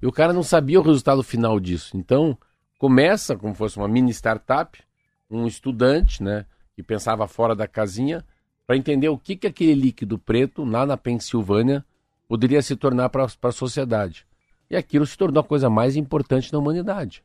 [0.00, 1.96] E o cara não sabia o resultado final disso.
[1.96, 2.38] Então,
[2.80, 4.82] começa como fosse uma mini startup,
[5.30, 8.24] um estudante, né, que pensava fora da casinha,
[8.66, 11.84] para entender o que, que aquele líquido preto, lá na Pensilvânia,
[12.26, 14.26] poderia se tornar para a sociedade.
[14.70, 17.22] E aquilo se tornou a coisa mais importante da humanidade,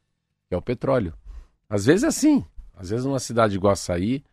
[0.50, 1.14] que é o petróleo.
[1.70, 2.44] Às vezes é assim.
[2.76, 4.26] Às vezes numa cidade igual Açaí,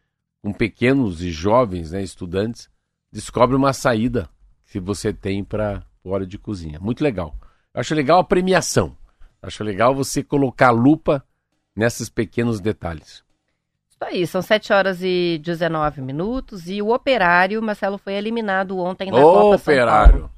[0.43, 2.69] com pequenos e jovens né, estudantes,
[3.13, 4.29] descobre uma saída
[4.67, 6.81] que você tem para óleo de cozinha.
[6.81, 7.37] Muito legal.
[7.73, 8.97] Eu acho legal a premiação.
[9.43, 11.25] Acho legal você colocar a lupa
[11.75, 13.25] nesses pequenos detalhes.
[13.91, 19.11] Isso aí, são 7 horas e 19 minutos e o Operário, Marcelo, foi eliminado ontem
[19.11, 20.31] da o Copa Operário.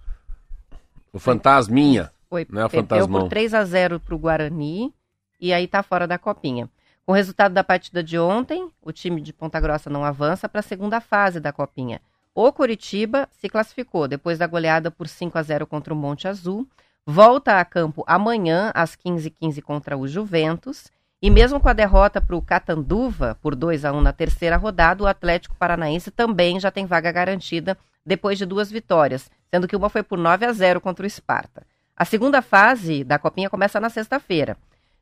[1.12, 2.10] O Fantasminha.
[2.28, 3.22] Foi, não é o perdeu Fantasmão.
[3.22, 4.92] por 3 a 0 para o Guarani
[5.40, 6.68] e aí tá fora da copinha.
[7.04, 10.60] Com o resultado da partida de ontem, o time de Ponta Grossa não avança para
[10.60, 12.00] a segunda fase da copinha.
[12.34, 16.66] O Curitiba se classificou depois da goleada por 5 a 0 contra o Monte Azul.
[17.06, 20.90] Volta a campo amanhã às 15h15 contra o Juventus
[21.20, 25.04] e mesmo com a derrota para o Catanduva por 2 a 1 na terceira rodada,
[25.04, 29.90] o Atlético Paranaense também já tem vaga garantida depois de duas vitórias, sendo que uma
[29.90, 31.66] foi por 9 a 0 contra o Esparta.
[31.94, 34.56] A segunda fase da Copinha começa na sexta-feira.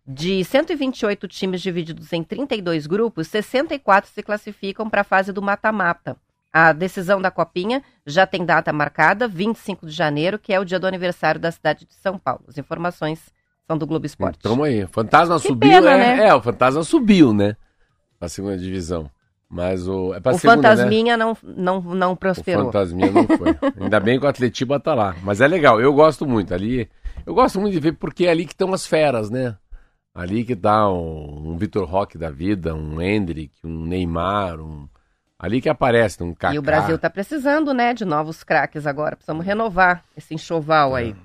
[0.04, 6.16] De 128 times divididos em 32 grupos, 64 se classificam para a fase do mata-mata.
[6.52, 10.78] A decisão da Copinha já tem data marcada, 25 de janeiro, que é o dia
[10.78, 12.42] do aniversário da cidade de São Paulo.
[12.46, 13.32] As informações
[13.66, 14.38] são do Globo Esporte.
[14.38, 16.26] Então aí, o Fantasma Que subiu, pena, é, né?
[16.28, 17.56] é, o Fantasma subiu, né?
[18.18, 19.10] Pra segunda divisão.
[19.48, 20.14] Mas o.
[20.14, 20.76] É pra o segunda, né?
[20.76, 22.66] Fantasminha não, não, não O prosperou.
[22.66, 23.54] Fantasminha não foi.
[23.80, 25.14] Ainda bem que o Atletiba tá lá.
[25.22, 26.54] Mas é legal, eu gosto muito.
[26.54, 26.88] Ali.
[27.26, 29.56] Eu gosto muito de ver porque é ali que estão as feras, né?
[30.14, 34.88] Ali que tá um, um Vitor Roque da vida, um Hendrick, um Neymar, um.
[35.42, 36.54] Ali que aparece, um Kaká.
[36.54, 39.16] E o Brasil tá precisando, né, de novos craques agora.
[39.16, 41.16] Precisamos renovar esse enxoval aí.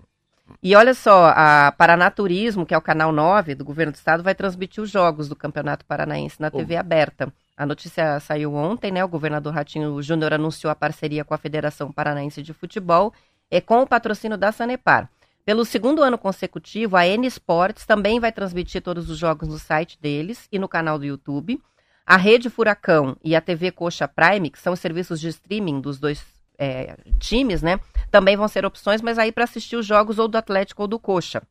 [0.63, 4.33] E olha só, a Paranaturismo, que é o canal 9 do governo do estado, vai
[4.33, 7.31] transmitir os jogos do Campeonato Paranaense na TV aberta.
[7.55, 9.05] A notícia saiu ontem, né?
[9.05, 13.13] O governador Ratinho Júnior anunciou a parceria com a Federação Paranaense de Futebol
[13.51, 15.09] e com o patrocínio da Sanepar.
[15.45, 19.97] Pelo segundo ano consecutivo, a N Sports também vai transmitir todos os jogos no site
[20.01, 21.61] deles e no canal do YouTube.
[22.07, 25.99] A Rede Furacão e a TV Coxa Prime, que são os serviços de streaming dos
[25.99, 26.25] dois
[26.57, 27.81] é, times, né?
[28.09, 30.97] Também vão ser opções, mas aí para assistir os jogos ou do Atlético ou do
[30.97, 31.43] Coxa.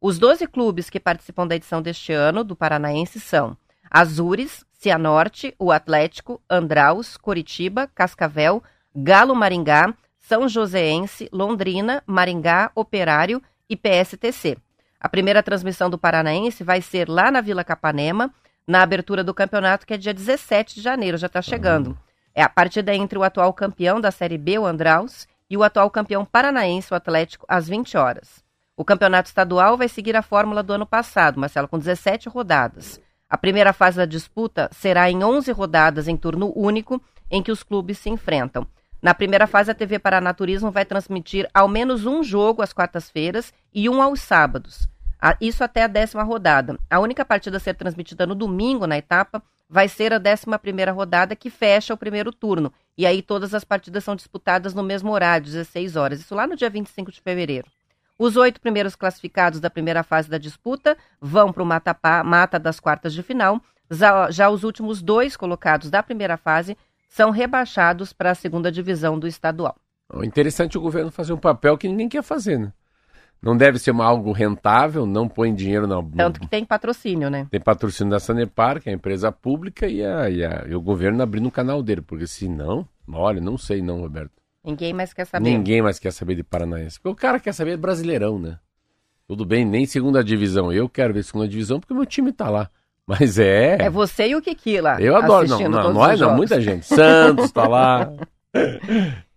[0.00, 3.56] Os 12 clubes que participam da edição deste ano do Paranaense são
[3.88, 13.76] Azures, Cianorte, o Atlético, Andraus, Coritiba, Cascavel, Galo Maringá, São Joséense, Londrina, Maringá, Operário e
[13.76, 14.58] PSTC.
[14.98, 18.34] A primeira transmissão do Paranaense vai ser lá na Vila Capanema,
[18.70, 21.98] na abertura do campeonato, que é dia 17 de janeiro, já está chegando.
[22.32, 25.90] É a partida entre o atual campeão da Série B, o Andraus, e o atual
[25.90, 28.44] campeão paranaense, o Atlético, às 20 horas.
[28.76, 33.00] O campeonato estadual vai seguir a fórmula do ano passado, Marcelo, com 17 rodadas.
[33.28, 37.64] A primeira fase da disputa será em 11 rodadas em turno único, em que os
[37.64, 38.64] clubes se enfrentam.
[39.02, 43.88] Na primeira fase, a TV Paranaturismo vai transmitir ao menos um jogo às quartas-feiras e
[43.88, 44.88] um aos sábados.
[45.20, 46.78] Ah, Isso até a décima rodada.
[46.88, 50.90] A única partida a ser transmitida no domingo na etapa vai ser a décima primeira
[50.90, 52.72] rodada que fecha o primeiro turno.
[52.96, 56.20] E aí todas as partidas são disputadas no mesmo horário, 16 horas.
[56.20, 57.66] Isso lá no dia 25 de fevereiro.
[58.18, 63.14] Os oito primeiros classificados da primeira fase da disputa vão para o mata das quartas
[63.14, 63.60] de final.
[63.90, 66.76] Já, já os últimos dois colocados da primeira fase
[67.08, 69.76] são rebaixados para a segunda divisão do estadual.
[70.22, 72.72] Interessante o governo fazer um papel que ninguém quer fazer, né?
[73.42, 76.02] Não deve ser uma, algo rentável, não põe dinheiro na.
[76.14, 77.46] Tanto que tem patrocínio, né?
[77.50, 80.80] Tem patrocínio da Sanepar, que é a empresa pública, e, a, e, a, e o
[80.80, 84.32] governo abrindo um canal dele, porque se não, olha, não sei não, Roberto.
[84.62, 85.48] Ninguém mais quer saber.
[85.48, 87.00] Ninguém mais quer saber de Paranaense.
[87.00, 88.58] Porque o cara quer saber de brasileirão, né?
[89.26, 90.70] Tudo bem, nem segunda divisão.
[90.70, 92.68] Eu quero ver segunda divisão porque meu time tá lá.
[93.06, 93.78] Mas é.
[93.80, 95.00] É você e o Kiki lá.
[95.00, 95.48] Eu adoro.
[95.48, 96.86] Não, não nós não, muita gente.
[96.86, 98.12] Santos tá lá.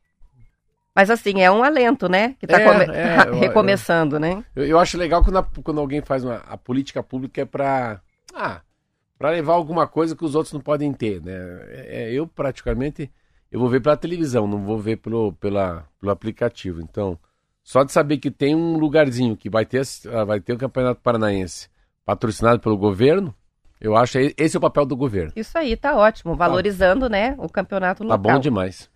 [0.96, 2.36] Mas assim, é um alento, né?
[2.40, 2.96] Que está é, come...
[2.96, 4.46] é, recomeçando, eu, né?
[4.56, 8.00] Eu, eu, acho legal quando, a, quando alguém faz uma a política pública é para
[8.34, 8.62] ah,
[9.18, 11.34] para levar alguma coisa que os outros não podem ter, né?
[11.70, 13.12] É, é, eu praticamente
[13.52, 16.82] eu vou ver pela televisão, não vou ver pelo, pela, pelo aplicativo.
[16.82, 17.18] Então,
[17.64, 21.02] só de saber que tem um lugarzinho que vai ter ah, vai ter o Campeonato
[21.02, 21.70] Paranaense
[22.04, 23.34] patrocinado pelo governo,
[23.80, 25.32] eu acho que esse é o papel do governo.
[25.36, 27.10] Isso aí, tá ótimo, valorizando, tá.
[27.10, 28.18] né, o campeonato local.
[28.18, 28.90] Tá bom demais.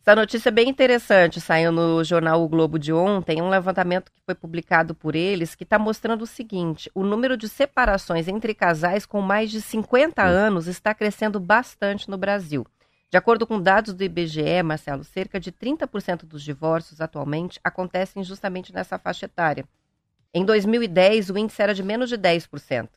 [0.00, 4.22] Essa notícia é bem interessante, saiu no jornal O Globo de ontem, um levantamento que
[4.24, 9.04] foi publicado por eles, que está mostrando o seguinte: o número de separações entre casais
[9.04, 12.66] com mais de 50 anos está crescendo bastante no Brasil.
[13.10, 18.72] De acordo com dados do IBGE, Marcelo, cerca de 30% dos divórcios atualmente acontecem justamente
[18.72, 19.66] nessa faixa etária.
[20.32, 22.88] Em 2010, o índice era de menos de 10%.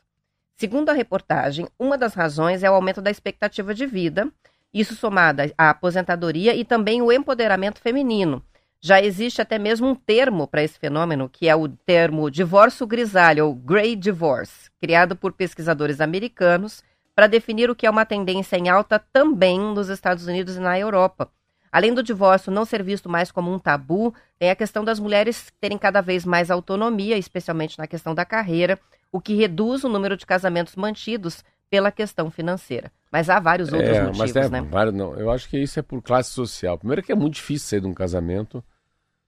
[0.56, 4.32] Segundo a reportagem, uma das razões é o aumento da expectativa de vida
[4.74, 8.42] isso somado à aposentadoria e também o empoderamento feminino.
[8.80, 13.46] Já existe até mesmo um termo para esse fenômeno, que é o termo divórcio grisalho,
[13.46, 16.82] ou Grey Divorce, criado por pesquisadores americanos
[17.14, 20.78] para definir o que é uma tendência em alta também nos Estados Unidos e na
[20.78, 21.30] Europa.
[21.72, 25.52] Além do divórcio não ser visto mais como um tabu, tem a questão das mulheres
[25.60, 28.78] terem cada vez mais autonomia, especialmente na questão da carreira,
[29.10, 32.90] o que reduz o número de casamentos mantidos pela questão financeira.
[33.10, 34.60] Mas há vários outros é, motivos, mas é, né?
[34.62, 35.14] Vários, não.
[35.14, 36.78] Eu acho que isso é por classe social.
[36.78, 38.62] Primeiro que é muito difícil sair de um casamento.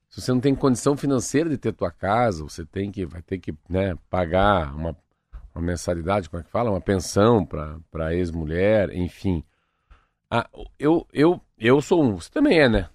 [0.09, 3.39] Se você não tem condição financeira de ter tua casa, você tem que vai ter
[3.39, 4.97] que né, pagar uma,
[5.55, 6.71] uma mensalidade, como é que fala?
[6.71, 9.45] Uma pensão para ex-mulher, enfim.
[10.31, 12.17] Ah, eu, eu, eu sou um.
[12.17, 12.89] Você também é, né?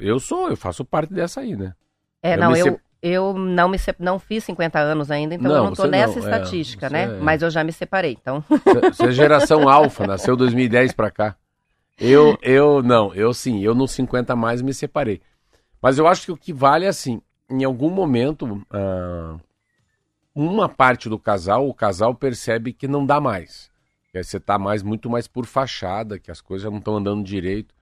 [0.00, 1.74] Eu sou, eu faço parte dessa aí, né?
[2.22, 5.64] É, eu não, eu, eu não me não fiz 50 anos ainda, então não, eu
[5.64, 7.02] não estou nessa não, é, estatística, é, né?
[7.04, 7.20] É...
[7.20, 8.44] Mas eu já me separei, então.
[8.92, 11.36] Você é geração alfa, nasceu 2010 para cá.
[11.98, 15.20] Eu, eu não, eu sim, eu nos 50 mais me separei.
[15.82, 19.40] Mas eu acho que o que vale é assim, em algum momento, uh,
[20.34, 23.70] uma parte do casal, o casal percebe que não dá mais.
[24.12, 27.74] Que você está mais, muito mais por fachada, que as coisas não estão andando direito.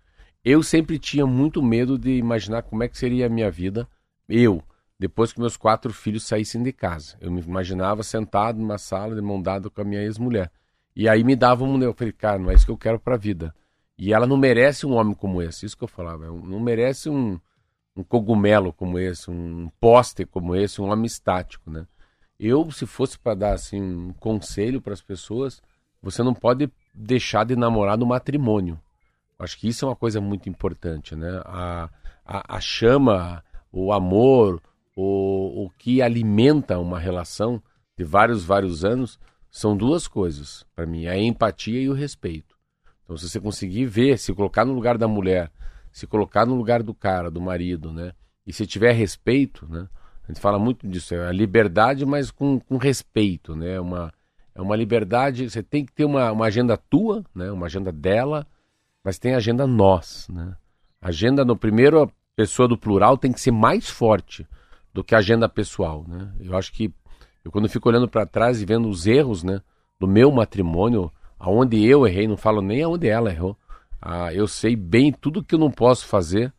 [0.45, 3.89] Eu sempre tinha muito medo de imaginar como é que seria a minha vida,
[4.29, 4.63] eu,
[4.99, 7.17] depois que meus quatro filhos saíssem de casa.
[7.21, 10.51] Eu me imaginava sentado numa sala, de mão dada com a minha ex-mulher.
[10.97, 11.81] E aí me dava um.
[11.81, 13.55] Eu falei, cara, não é isso que eu quero para a vida.
[13.97, 16.27] E ela não merece um homem como esse, isso que eu falava.
[16.27, 17.39] Não merece um,
[17.97, 21.87] um cogumelo como esse, um poste como esse, um homem estático, né?
[22.39, 25.61] Eu, se fosse para dar assim um conselho para as pessoas,
[26.01, 28.81] você não pode deixar de namorar no matrimônio.
[29.39, 31.43] Acho que isso é uma coisa muito importante, né?
[31.45, 31.89] A,
[32.25, 34.61] a, a chama, o amor,
[35.01, 37.63] o, o que alimenta uma relação
[37.97, 39.17] de vários, vários anos
[39.49, 42.57] são duas coisas para mim: a empatia e o respeito.
[43.05, 45.53] Então, se você conseguir ver, se colocar no lugar da mulher,
[45.93, 48.13] se colocar no lugar do cara, do marido, né?
[48.45, 49.89] E se tiver respeito, né?
[50.25, 53.79] A gente fala muito disso, é a liberdade, mas com, com respeito, né?
[53.79, 54.13] Uma,
[54.53, 57.53] é uma liberdade, você tem que ter uma, uma agenda tua, né?
[57.53, 58.45] Uma agenda dela,
[59.05, 60.57] mas tem a agenda nós, né?
[61.01, 64.45] A agenda no primeiro, pessoa do plural tem que ser mais forte
[64.99, 66.29] do que a agenda pessoal, né?
[66.41, 66.93] Eu acho que
[67.45, 69.61] eu quando fico olhando para trás e vendo os erros, né,
[69.97, 71.09] do meu matrimônio,
[71.39, 73.57] aonde eu errei, não falo nem aonde ela errou.
[74.03, 76.53] Ah, eu sei bem tudo que eu não posso fazer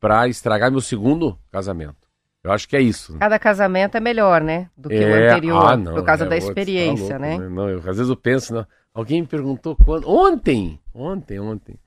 [0.00, 2.08] para estragar meu segundo casamento.
[2.42, 3.12] Eu acho que é isso.
[3.12, 3.18] Né?
[3.18, 4.70] Cada casamento é melhor, né?
[4.74, 5.06] Do que é...
[5.06, 7.48] o anterior, ah, não, por causa é, da experiência, tá louco, né?
[7.50, 10.08] Não, eu, às vezes eu penso, não, alguém me perguntou quando.
[10.08, 10.80] Ontem!
[10.94, 11.78] Ontem, ontem.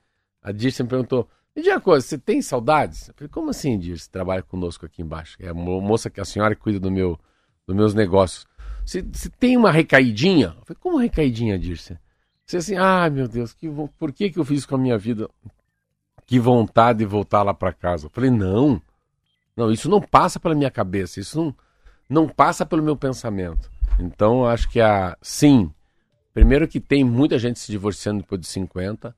[0.43, 3.07] A Dirce me perguntou: me diga uma coisa, você tem saudades?
[3.07, 3.97] Eu falei, como assim, Dir?
[3.97, 5.35] Você trabalha conosco aqui embaixo.
[5.39, 7.19] É a moça que a senhora cuida do meu,
[7.65, 8.45] dos meus negócios.
[8.85, 10.55] Você, você tem uma recaidinha?
[10.55, 11.97] Eu falei, como recaidinha, Dirce?
[12.45, 13.67] Você assim, ah, meu Deus, que,
[13.97, 15.27] por que, que eu fiz com a minha vida?
[16.27, 18.05] Que vontade de voltar lá para casa.
[18.05, 18.79] Eu falei, não,
[19.55, 21.55] não, isso não passa pela minha cabeça, isso não,
[22.07, 23.71] não passa pelo meu pensamento.
[23.99, 25.73] Então, acho que a sim,
[26.35, 29.15] primeiro que tem muita gente se divorciando depois de 50,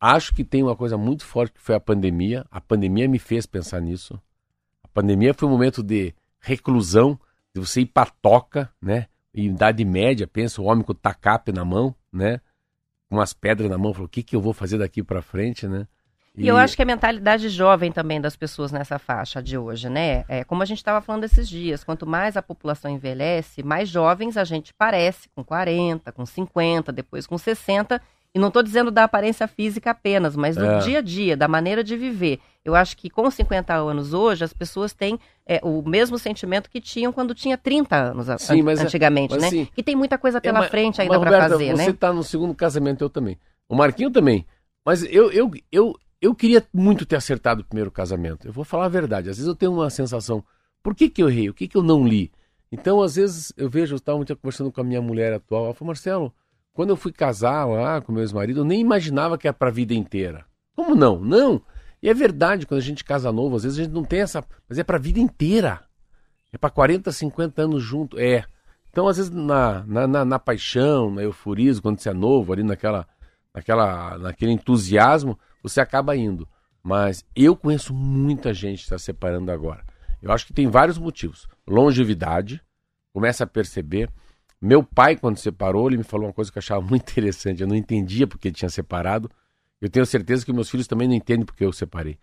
[0.00, 2.46] Acho que tem uma coisa muito forte que foi a pandemia.
[2.50, 4.18] A pandemia me fez pensar nisso.
[4.82, 7.20] A pandemia foi um momento de reclusão,
[7.54, 9.08] de você ir pra toca, né?
[9.34, 12.40] Em idade média, pensa o homem com o tacape na mão, né?
[13.08, 15.68] Com umas pedras na mão, falou: o que, que eu vou fazer daqui para frente,
[15.68, 15.86] né?
[16.34, 19.88] E, e eu acho que a mentalidade jovem também das pessoas nessa faixa de hoje,
[19.90, 20.24] né?
[20.28, 24.36] É como a gente estava falando esses dias, quanto mais a população envelhece, mais jovens
[24.36, 28.00] a gente parece, com 40, com 50, depois com 60,
[28.34, 30.78] e não estou dizendo da aparência física apenas, mas do é.
[30.78, 32.38] dia a dia, da maneira de viver.
[32.64, 36.80] Eu acho que com 50 anos hoje, as pessoas têm é, o mesmo sentimento que
[36.80, 39.48] tinham quando tinha 30 anos Sim, mas, é- antigamente, mas, né?
[39.48, 41.84] Assim, que tem muita coisa é, pela frente ainda para fazer, você né?
[41.84, 43.36] Você está no segundo casamento, eu também.
[43.68, 44.46] O Marquinho também.
[44.84, 48.46] Mas eu, eu, eu, eu queria muito ter acertado o primeiro casamento.
[48.46, 49.28] Eu vou falar a verdade.
[49.28, 50.44] Às vezes eu tenho uma sensação,
[50.82, 51.50] por que, que eu errei?
[51.50, 52.30] O que, que eu não li?
[52.70, 55.88] Então, às vezes, eu vejo, eu estava conversando com a minha mulher atual, ela falou,
[55.88, 56.32] Marcelo,
[56.80, 59.70] quando eu fui casar lá com meu ex-marido, eu nem imaginava que era para a
[59.70, 60.46] vida inteira.
[60.74, 61.20] Como não?
[61.20, 61.60] Não.
[62.02, 64.42] E é verdade, quando a gente casa novo, às vezes a gente não tem essa.
[64.66, 65.82] Mas é para a vida inteira.
[66.50, 68.18] É para 40, 50 anos junto.
[68.18, 68.46] É.
[68.88, 72.62] Então, às vezes, na, na, na, na paixão, na euforia, quando você é novo, ali
[72.62, 73.06] naquela,
[73.54, 76.48] naquela, naquele entusiasmo, você acaba indo.
[76.82, 79.84] Mas eu conheço muita gente que está separando agora.
[80.22, 81.46] Eu acho que tem vários motivos.
[81.68, 82.58] Longevidade,
[83.12, 84.10] começa a perceber.
[84.60, 87.62] Meu pai, quando separou, ele me falou uma coisa que eu achava muito interessante.
[87.62, 89.30] Eu não entendia porque ele tinha separado.
[89.80, 92.18] Eu tenho certeza que meus filhos também não entendem porque eu separei.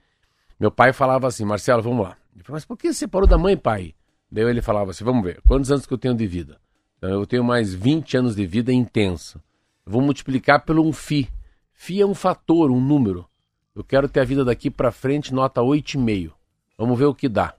[0.59, 2.15] Meu pai falava assim, Marcelo, vamos lá.
[2.35, 3.95] Eu falei, mas por que você separou da mãe, pai?
[4.31, 6.59] Daí ele falava assim, vamos ver, quantos anos que eu tenho de vida?
[6.97, 9.41] Então, eu tenho mais 20 anos de vida intensa.
[9.85, 11.29] Eu vou multiplicar pelo um FI.
[11.73, 13.27] FI é um fator, um número.
[13.75, 16.31] Eu quero ter a vida daqui para frente nota 8,5.
[16.77, 17.53] Vamos ver o que dá.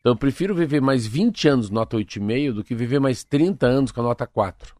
[0.00, 3.92] Então eu prefiro viver mais 20 anos nota 8,5 do que viver mais 30 anos
[3.92, 4.74] com a nota 4.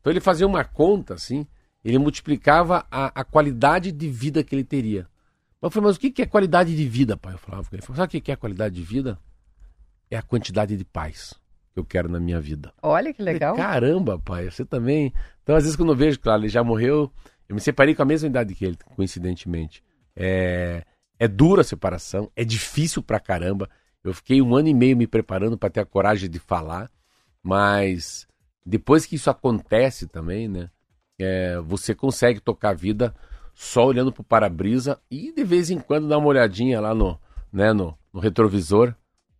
[0.00, 1.46] Então ele fazia uma conta assim,
[1.84, 5.06] ele multiplicava a, a qualidade de vida que ele teria.
[5.60, 7.34] Eu falei, mas o que é qualidade de vida, pai?
[7.34, 7.82] Eu falava com ele.
[7.82, 9.16] Falei, sabe o que é qualidade de vida?
[10.10, 11.34] É a quantidade de paz
[11.72, 12.72] que eu quero na minha vida.
[12.82, 13.54] Olha que legal.
[13.54, 15.12] Falei, Caramba, pai, você também.
[15.42, 17.10] Então, às vezes, quando eu vejo, claro, ele já morreu,
[17.48, 19.84] eu me separei com a mesma idade que ele, coincidentemente.
[20.16, 20.84] É,
[21.18, 23.70] é dura a separação, é difícil pra caramba.
[24.04, 26.90] Eu fiquei um ano e meio me preparando para ter a coragem de falar,
[27.42, 28.26] mas
[28.64, 30.70] depois que isso acontece também, né?
[31.18, 33.14] É, você consegue tocar a vida
[33.54, 37.20] só olhando pro para-brisa e de vez em quando dar uma olhadinha lá no,
[37.52, 38.94] né, no, no retrovisor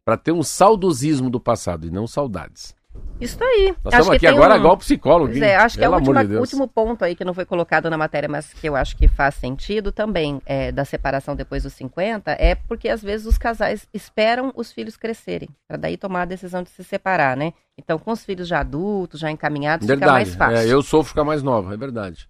[0.04, 2.74] para ter um saudosismo do passado e não saudades.
[3.20, 3.74] Isso aí.
[3.84, 4.56] Nós acho estamos aqui agora um...
[4.56, 5.32] igual psicólogo.
[5.38, 8.28] É, acho que é o de último ponto aí que não foi colocado na matéria,
[8.28, 12.54] mas que eu acho que faz sentido também é, da separação depois dos 50, é
[12.54, 16.70] porque às vezes os casais esperam os filhos crescerem, para daí tomar a decisão de
[16.70, 17.52] se separar, né?
[17.78, 20.04] Então, com os filhos já adultos, já encaminhados, verdade.
[20.04, 20.68] fica mais fácil.
[20.68, 22.28] É, eu sofro ficar mais nova, é verdade.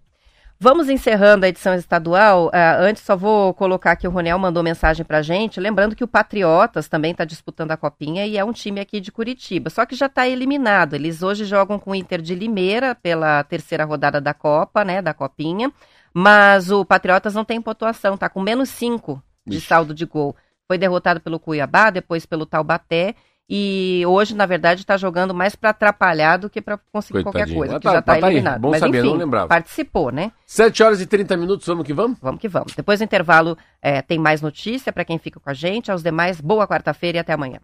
[0.63, 2.45] Vamos encerrando a edição estadual.
[2.45, 6.07] Uh, antes, só vou colocar que o Ronel mandou mensagem pra gente, lembrando que o
[6.07, 9.93] Patriotas também está disputando a Copinha e é um time aqui de Curitiba, só que
[9.93, 10.93] já está eliminado.
[10.93, 15.13] Eles hoje jogam com o Inter de Limeira pela terceira rodada da Copa, né, da
[15.13, 15.69] Copinha,
[16.13, 20.33] mas o Patriotas não tem pontuação, tá com menos 5 de saldo de gol.
[20.65, 23.15] Foi derrotado pelo Cuiabá, depois pelo Taubaté
[23.49, 27.45] e hoje, na verdade, está jogando mais para atrapalhar do que para conseguir Coitadinho.
[27.45, 28.55] qualquer coisa, que tá, já está tá eliminado.
[28.55, 28.61] Aí.
[28.61, 29.47] Bom Mas saber, enfim, não lembrava.
[29.47, 30.31] participou, né?
[30.45, 32.17] 7 horas e 30 minutos, vamos que vamos?
[32.21, 32.73] Vamos que vamos.
[32.73, 35.91] Depois do intervalo é, tem mais notícia para quem fica com a gente.
[35.91, 37.59] Aos demais, boa quarta-feira e até amanhã.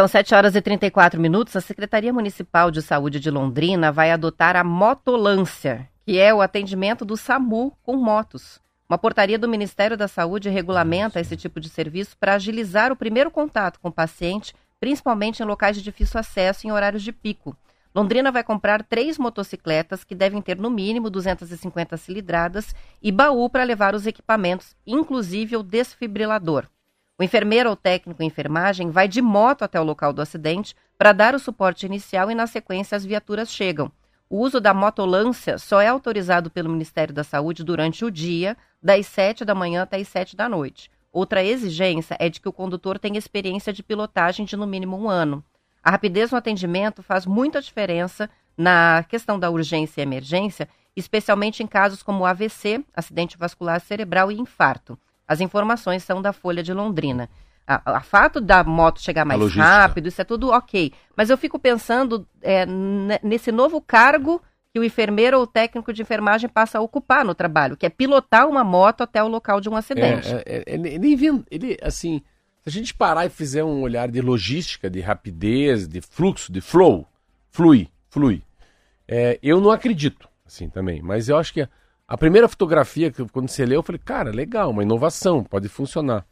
[0.00, 1.54] São 7 horas e 34 minutos.
[1.54, 7.04] A Secretaria Municipal de Saúde de Londrina vai adotar a motolância, que é o atendimento
[7.04, 8.58] do SAMU com motos.
[8.88, 13.30] Uma portaria do Ministério da Saúde regulamenta esse tipo de serviço para agilizar o primeiro
[13.30, 17.54] contato com o paciente, principalmente em locais de difícil acesso em horários de pico.
[17.94, 23.64] Londrina vai comprar três motocicletas que devem ter no mínimo 250 cilindradas e baú para
[23.64, 26.68] levar os equipamentos, inclusive o desfibrilador.
[27.20, 31.12] O enfermeiro ou técnico em enfermagem vai de moto até o local do acidente para
[31.12, 33.92] dar o suporte inicial e, na sequência, as viaturas chegam.
[34.30, 39.04] O uso da motolância só é autorizado pelo Ministério da Saúde durante o dia, das
[39.04, 40.90] 7 da manhã até as 7 da noite.
[41.12, 45.10] Outra exigência é de que o condutor tenha experiência de pilotagem de no mínimo um
[45.10, 45.44] ano.
[45.82, 50.66] A rapidez no atendimento faz muita diferença na questão da urgência e emergência,
[50.96, 54.98] especialmente em casos como AVC, acidente vascular cerebral e infarto.
[55.30, 57.30] As informações são da Folha de Londrina.
[57.64, 60.92] A, a fato da moto chegar mais rápido, isso é tudo ok.
[61.16, 62.66] Mas eu fico pensando é,
[63.22, 67.76] nesse novo cargo que o enfermeiro ou técnico de enfermagem passa a ocupar no trabalho,
[67.76, 70.26] que é pilotar uma moto até o local de um acidente.
[70.26, 72.20] É, é, é ele, ele, ele, assim,
[72.62, 76.60] se a gente parar e fizer um olhar de logística, de rapidez, de fluxo, de
[76.60, 77.06] flow,
[77.52, 78.42] flui, flui.
[79.06, 81.00] É, eu não acredito, assim, também.
[81.00, 81.68] Mas eu acho que
[82.10, 86.26] A primeira fotografia, que quando você leu, eu falei, cara, legal, uma inovação, pode funcionar.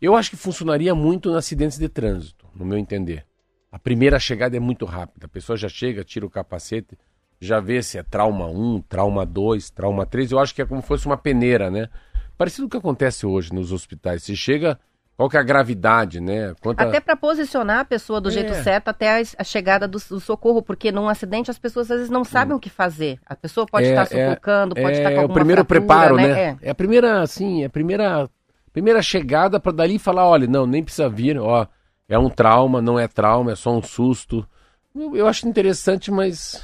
[0.00, 3.24] Eu acho que funcionaria muito em acidentes de trânsito, no meu entender.
[3.70, 5.26] A primeira chegada é muito rápida.
[5.26, 6.98] A pessoa já chega, tira o capacete,
[7.40, 10.32] já vê se é trauma 1, trauma 2, trauma 3.
[10.32, 11.88] Eu acho que é como se fosse uma peneira, né?
[12.36, 14.24] Parecido com o que acontece hoje nos hospitais.
[14.24, 14.76] Você chega,
[15.16, 16.54] qual que é a gravidade, né?
[16.60, 16.82] Quanta...
[16.82, 18.32] Até para posicionar a pessoa do é.
[18.32, 22.10] jeito certo até a chegada do, do, socorro, porque num acidente as pessoas às vezes
[22.10, 22.56] não sabem hum.
[22.56, 23.18] o que fazer.
[23.26, 25.80] A pessoa pode é, estar é, sufocando, pode estar com alguma É o primeiro fratura,
[25.80, 26.28] preparo, né?
[26.28, 26.58] né?
[26.62, 26.68] É.
[26.68, 28.28] é a primeira, assim, é a primeira,
[28.72, 31.66] primeira chegada para dali falar, olha, não, nem precisa vir, ó
[32.12, 34.46] é um trauma, não é trauma, é só um susto.
[34.94, 36.62] Eu, eu acho interessante, mas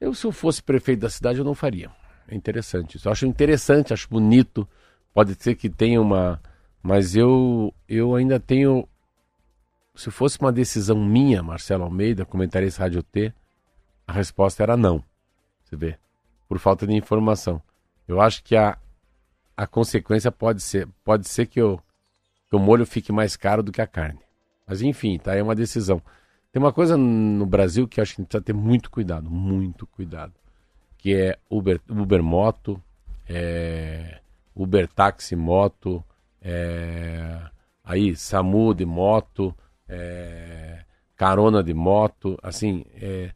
[0.00, 1.90] eu, se eu fosse prefeito da cidade, eu não faria.
[2.28, 3.08] É interessante isso.
[3.08, 4.68] Eu acho interessante, acho bonito.
[5.12, 6.40] Pode ser que tenha uma.
[6.86, 8.88] Mas eu, eu ainda tenho.
[9.96, 13.34] Se fosse uma decisão minha, Marcelo Almeida, comentarista Rádio T,
[14.06, 15.02] a resposta era não.
[15.64, 15.98] Você vê?
[16.48, 17.60] Por falta de informação.
[18.06, 18.78] Eu acho que a,
[19.56, 21.80] a consequência pode ser, pode ser que, eu,
[22.48, 24.20] que o molho fique mais caro do que a carne.
[24.64, 26.00] Mas enfim, tá aí uma decisão.
[26.52, 29.28] Tem uma coisa no Brasil que eu acho que a gente precisa ter muito cuidado,
[29.28, 30.34] muito cuidado,
[30.98, 32.80] que é Uber, Uber Moto,
[33.28, 34.20] é,
[34.54, 36.04] Uber Táxi Moto,
[36.48, 37.40] é,
[37.82, 39.52] aí SAMU de moto,
[39.88, 40.84] é,
[41.16, 43.32] carona de moto, assim, é,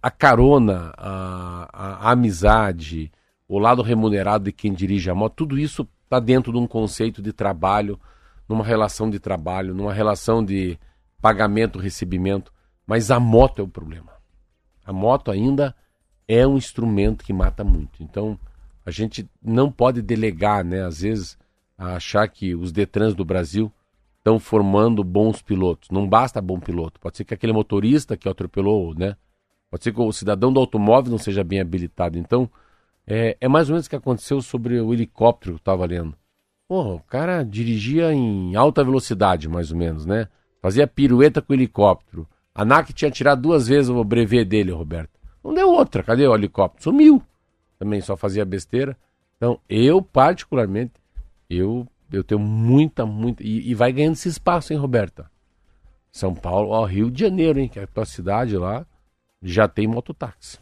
[0.00, 3.10] a carona, a, a, a, amizade,
[3.48, 7.20] o lado remunerado de quem dirige a moto, tudo isso está dentro de um conceito
[7.20, 7.98] de trabalho
[8.48, 10.78] numa relação de trabalho, numa relação de
[11.20, 12.52] pagamento-recebimento,
[12.86, 14.12] mas a moto é o problema.
[14.84, 15.74] A moto ainda
[16.28, 18.00] é um instrumento que mata muito.
[18.00, 18.38] Então,
[18.86, 21.36] a gente não pode delegar, né, às vezes,
[21.76, 23.72] a achar que os Detrans do Brasil
[24.18, 25.90] estão formando bons pilotos.
[25.90, 27.00] Não basta bom piloto.
[27.00, 29.16] Pode ser que aquele motorista que atropelou, né?
[29.70, 32.18] Pode ser que o cidadão do automóvel não seja bem habilitado.
[32.18, 32.48] Então,
[33.06, 36.14] é, é mais ou menos o que aconteceu sobre o helicóptero que eu estava lendo.
[36.68, 40.28] Porra, o cara dirigia em alta velocidade, mais ou menos, né?
[40.60, 42.28] Fazia pirueta com o helicóptero.
[42.54, 45.18] A NAC tinha tirado duas vezes o brevet dele, Roberto.
[45.42, 46.02] Não deu outra.
[46.02, 46.84] Cadê o helicóptero?
[46.84, 47.22] Sumiu.
[47.78, 48.96] Também só fazia besteira.
[49.36, 50.92] Então, eu, particularmente,
[51.56, 53.42] eu, eu tenho muita, muita.
[53.42, 55.30] E, e vai ganhando esse espaço, hein, Roberta?
[56.10, 57.68] São Paulo, ó, Rio de Janeiro, hein?
[57.68, 58.86] Que é a tua cidade lá,
[59.42, 60.58] já tem mototáxi.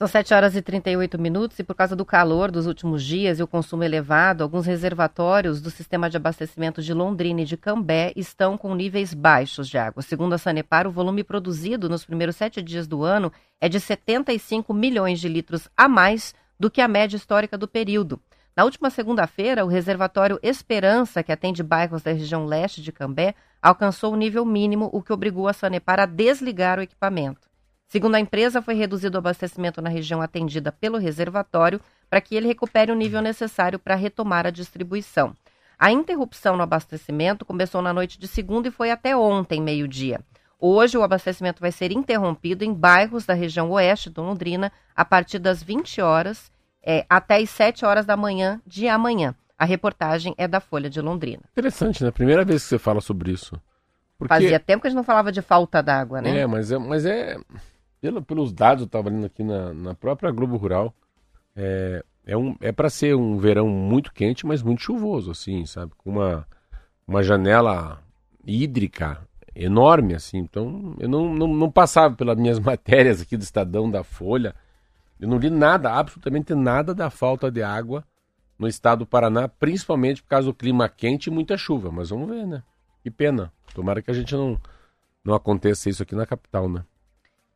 [0.00, 3.42] São 7 horas e 38 minutos e por causa do calor dos últimos dias e
[3.42, 8.56] o consumo elevado, alguns reservatórios do sistema de abastecimento de Londrina e de Cambé estão
[8.56, 10.02] com níveis baixos de água.
[10.02, 13.30] Segundo a Sanepar, o volume produzido nos primeiros sete dias do ano
[13.60, 18.18] é de 75 milhões de litros a mais do que a média histórica do período.
[18.56, 24.12] Na última segunda-feira, o reservatório Esperança, que atende bairros da região leste de Cambé, alcançou
[24.12, 27.48] o nível mínimo, o que obrigou a Sanepar a desligar o equipamento.
[27.86, 32.46] Segundo a empresa, foi reduzido o abastecimento na região atendida pelo reservatório para que ele
[32.46, 35.34] recupere o nível necessário para retomar a distribuição.
[35.78, 40.20] A interrupção no abastecimento começou na noite de segunda e foi até ontem, meio-dia.
[40.58, 45.38] Hoje, o abastecimento vai ser interrompido em bairros da região oeste do Londrina a partir
[45.38, 49.34] das 20 horas é, até as 7 horas da manhã de amanhã.
[49.58, 51.42] A reportagem é da Folha de Londrina.
[51.52, 52.10] Interessante, né?
[52.10, 53.60] Primeira vez que você fala sobre isso.
[54.18, 54.32] Porque...
[54.32, 56.40] Fazia tempo que a gente não falava de falta d'água, né?
[56.40, 57.36] É, mas é, mas é
[58.00, 60.94] pelo, pelos dados, eu estava lendo aqui na, na própria Globo Rural,
[61.54, 65.92] é, é, um, é para ser um verão muito quente, mas muito chuvoso, assim, sabe?
[65.98, 66.46] Com uma,
[67.06, 68.02] uma janela
[68.46, 69.20] hídrica
[69.54, 70.38] enorme, assim.
[70.38, 74.54] Então, eu não, não, não passava pelas minhas matérias aqui do Estadão, da Folha.
[75.20, 78.02] Eu não li nada, absolutamente nada da falta de água
[78.58, 81.92] no estado do Paraná, principalmente por causa do clima quente e muita chuva.
[81.92, 82.62] Mas vamos ver, né?
[83.02, 83.52] Que pena.
[83.74, 84.58] Tomara que a gente não,
[85.22, 86.84] não aconteça isso aqui na capital, né?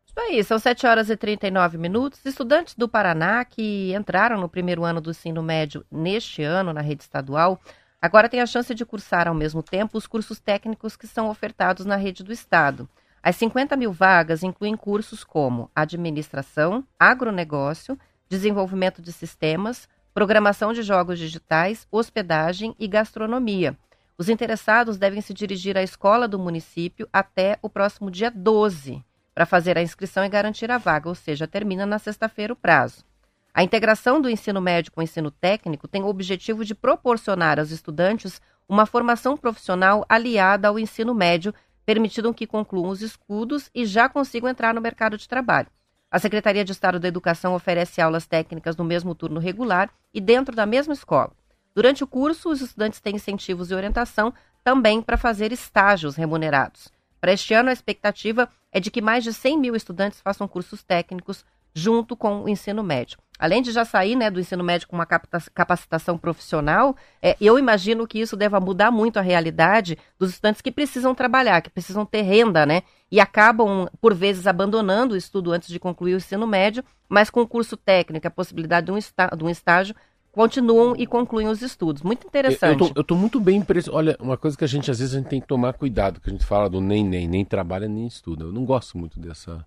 [0.07, 2.25] Isso aí, são 7 horas e 39 minutos.
[2.25, 7.03] Estudantes do Paraná que entraram no primeiro ano do ensino médio neste ano na rede
[7.03, 7.59] estadual,
[8.01, 11.87] agora têm a chance de cursar ao mesmo tempo os cursos técnicos que são ofertados
[11.87, 12.89] na rede do Estado.
[13.27, 17.99] As 50 mil vagas incluem cursos como administração, agronegócio,
[18.29, 23.79] desenvolvimento de sistemas, programação de jogos digitais, hospedagem e gastronomia.
[24.19, 29.03] Os interessados devem se dirigir à escola do município até o próximo dia 12
[29.35, 33.07] para fazer a inscrição e garantir a vaga, ou seja, termina na sexta-feira o prazo.
[33.55, 37.71] A integração do ensino médio com o ensino técnico tem o objetivo de proporcionar aos
[37.71, 41.55] estudantes uma formação profissional aliada ao ensino médio,
[41.85, 45.69] permitindo que concluam os estudos e já consigam entrar no mercado de trabalho.
[46.11, 50.55] A Secretaria de Estado da Educação oferece aulas técnicas no mesmo turno regular e dentro
[50.55, 51.33] da mesma escola.
[51.75, 54.33] Durante o curso, os estudantes têm incentivos e orientação
[54.63, 56.89] também para fazer estágios remunerados.
[57.21, 60.83] Para este ano, a expectativa é de que mais de 100 mil estudantes façam cursos
[60.83, 63.19] técnicos junto com o ensino médio.
[63.39, 68.07] Além de já sair né, do ensino médio com uma capacitação profissional, é, eu imagino
[68.07, 72.23] que isso deva mudar muito a realidade dos estudantes que precisam trabalhar, que precisam ter
[72.23, 72.83] renda, né?
[73.11, 77.41] E acabam, por vezes, abandonando o estudo antes de concluir o ensino médio, mas com
[77.43, 79.95] o curso técnico, a possibilidade de um, de um estágio,
[80.35, 82.03] continuam e concluem os estudos.
[82.03, 82.93] Muito interessante.
[82.95, 83.97] Eu estou muito bem impressionado.
[83.97, 86.29] Olha, uma coisa que a gente às vezes a gente tem que tomar cuidado, que
[86.29, 88.45] a gente fala do nem nem, nem trabalha nem estuda.
[88.45, 89.65] Eu não gosto muito dessa.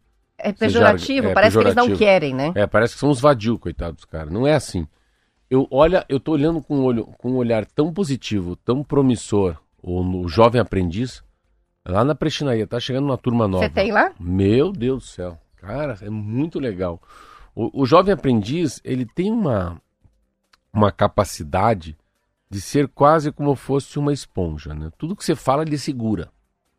[0.49, 1.61] É pejorativo, é, parece pejorativo.
[1.61, 2.51] que eles não querem, né?
[2.55, 4.29] É, parece que são os vadios, coitados, cara.
[4.29, 4.87] Não é assim.
[5.49, 9.57] Eu olha, eu tô olhando com um olho, com um olhar tão positivo, tão promissor,
[9.81, 11.23] o, o jovem aprendiz,
[11.85, 13.63] lá na Prestinaria, tá chegando uma turma nova.
[13.63, 14.11] Você tem lá?
[14.19, 15.37] Meu Deus do céu.
[15.55, 17.01] Cara, é muito legal.
[17.55, 19.81] O, o jovem aprendiz, ele tem uma,
[20.71, 21.97] uma capacidade
[22.49, 24.89] de ser quase como fosse uma esponja, né?
[24.97, 26.29] Tudo que você fala ele segura.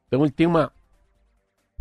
[0.06, 0.72] Então ele tem uma,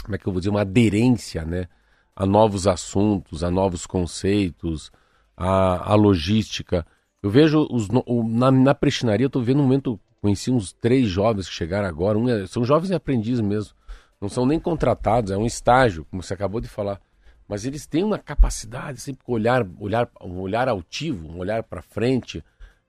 [0.04, 1.68] como é que eu vou dizer, uma aderência, né?
[2.16, 4.92] A novos assuntos, a novos conceitos,
[5.36, 6.86] a, a logística.
[7.22, 11.08] Eu vejo os, o, na, na prestinaria, eu estou vendo um momento, conheci uns três
[11.08, 13.74] jovens que chegaram agora, um é, são jovens aprendizes mesmo,
[14.20, 17.00] não são nem contratados, é um estágio, como você acabou de falar
[17.48, 21.82] mas eles têm uma capacidade sempre com olhar, olhar, um olhar altivo, um olhar para
[21.82, 22.44] frente,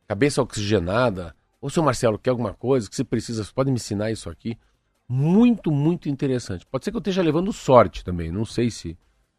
[0.07, 1.35] cabeça oxigenada.
[1.61, 3.45] Ô, seu Marcelo, quer alguma coisa que você precisa?
[3.45, 4.59] Você pode me ensinar isso aqui?
[5.09, 6.67] Muito, muito interessante.
[6.67, 8.31] Pode ser que eu esteja levando sorte também.
[8.31, 8.97] Não sei se,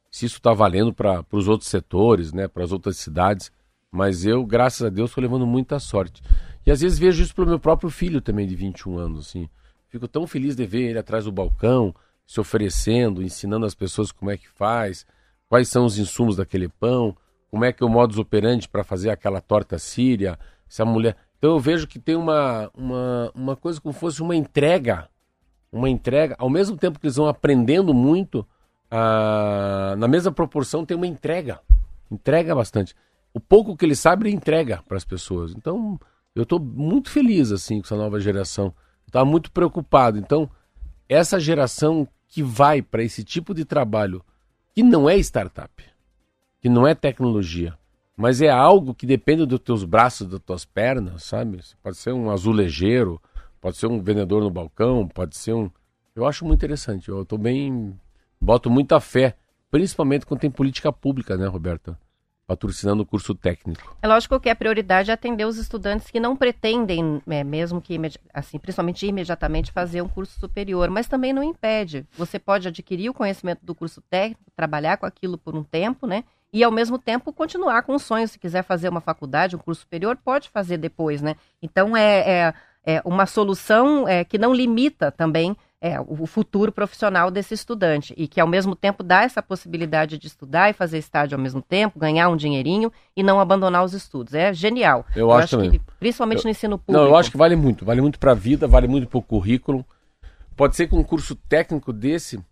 [0.10, 3.52] se isso está valendo para os outros setores, né, para as outras cidades.
[3.92, 6.22] Mas eu, graças a Deus, estou levando muita sorte.
[6.66, 9.28] E às vezes vejo isso pelo meu próprio filho também, de 21 anos.
[9.28, 9.48] Assim.
[9.90, 11.94] Fico tão feliz de ver ele atrás do balcão,
[12.26, 15.06] se oferecendo, ensinando as pessoas como é que faz,
[15.48, 17.16] quais são os insumos daquele pão,
[17.50, 21.16] como é que é o modus operandi para fazer aquela torta síria, se a mulher...
[21.38, 25.10] Então eu vejo que tem uma, uma, uma coisa como fosse uma entrega,
[25.72, 28.46] uma entrega, ao mesmo tempo que eles vão aprendendo muito,
[28.90, 31.60] ah, na mesma proporção tem uma entrega,
[32.10, 32.96] entrega bastante.
[33.34, 35.54] O pouco que eles sabem, ele entrega para as pessoas.
[35.56, 36.00] Então
[36.36, 38.74] eu estou muito feliz assim com essa nova geração.
[39.06, 40.18] Estava muito preocupado.
[40.18, 40.50] Então
[41.08, 44.24] essa geração que vai para esse tipo de trabalho
[44.74, 45.84] que não é startup,
[46.62, 47.78] que não é tecnologia,
[48.16, 51.60] mas é algo que depende dos teus braços, das tuas pernas, sabe?
[51.82, 53.20] Pode ser um azulejeiro,
[53.60, 55.70] pode ser um vendedor no balcão, pode ser um.
[56.16, 57.10] Eu acho muito interessante.
[57.10, 57.98] Eu estou bem.
[58.42, 59.36] Boto muita fé,
[59.70, 61.98] principalmente quando tem política pública, né, Roberta?
[62.50, 63.96] patrocinando o curso técnico.
[64.02, 67.96] É lógico que a prioridade é atender os estudantes que não pretendem, é, mesmo que,
[68.34, 72.08] assim, principalmente imediatamente, fazer um curso superior, mas também não impede.
[72.18, 76.24] Você pode adquirir o conhecimento do curso técnico, trabalhar com aquilo por um tempo, né?
[76.52, 78.28] E ao mesmo tempo continuar com o sonho.
[78.28, 81.36] Se quiser fazer uma faculdade, um curso superior, pode fazer depois, né?
[81.62, 82.54] Então é, é,
[82.86, 88.28] é uma solução é, que não limita também é, o futuro profissional desse estudante e
[88.28, 92.00] que ao mesmo tempo dá essa possibilidade de estudar e fazer estágio ao mesmo tempo,
[92.00, 94.34] ganhar um dinheirinho e não abandonar os estudos.
[94.34, 95.06] É genial.
[95.16, 97.02] Eu, eu acho, acho que, principalmente eu, no ensino público.
[97.02, 99.24] Não, eu acho que vale muito, vale muito para a vida, vale muito para o
[99.24, 99.86] currículo.
[100.56, 102.44] Pode ser que um curso técnico desse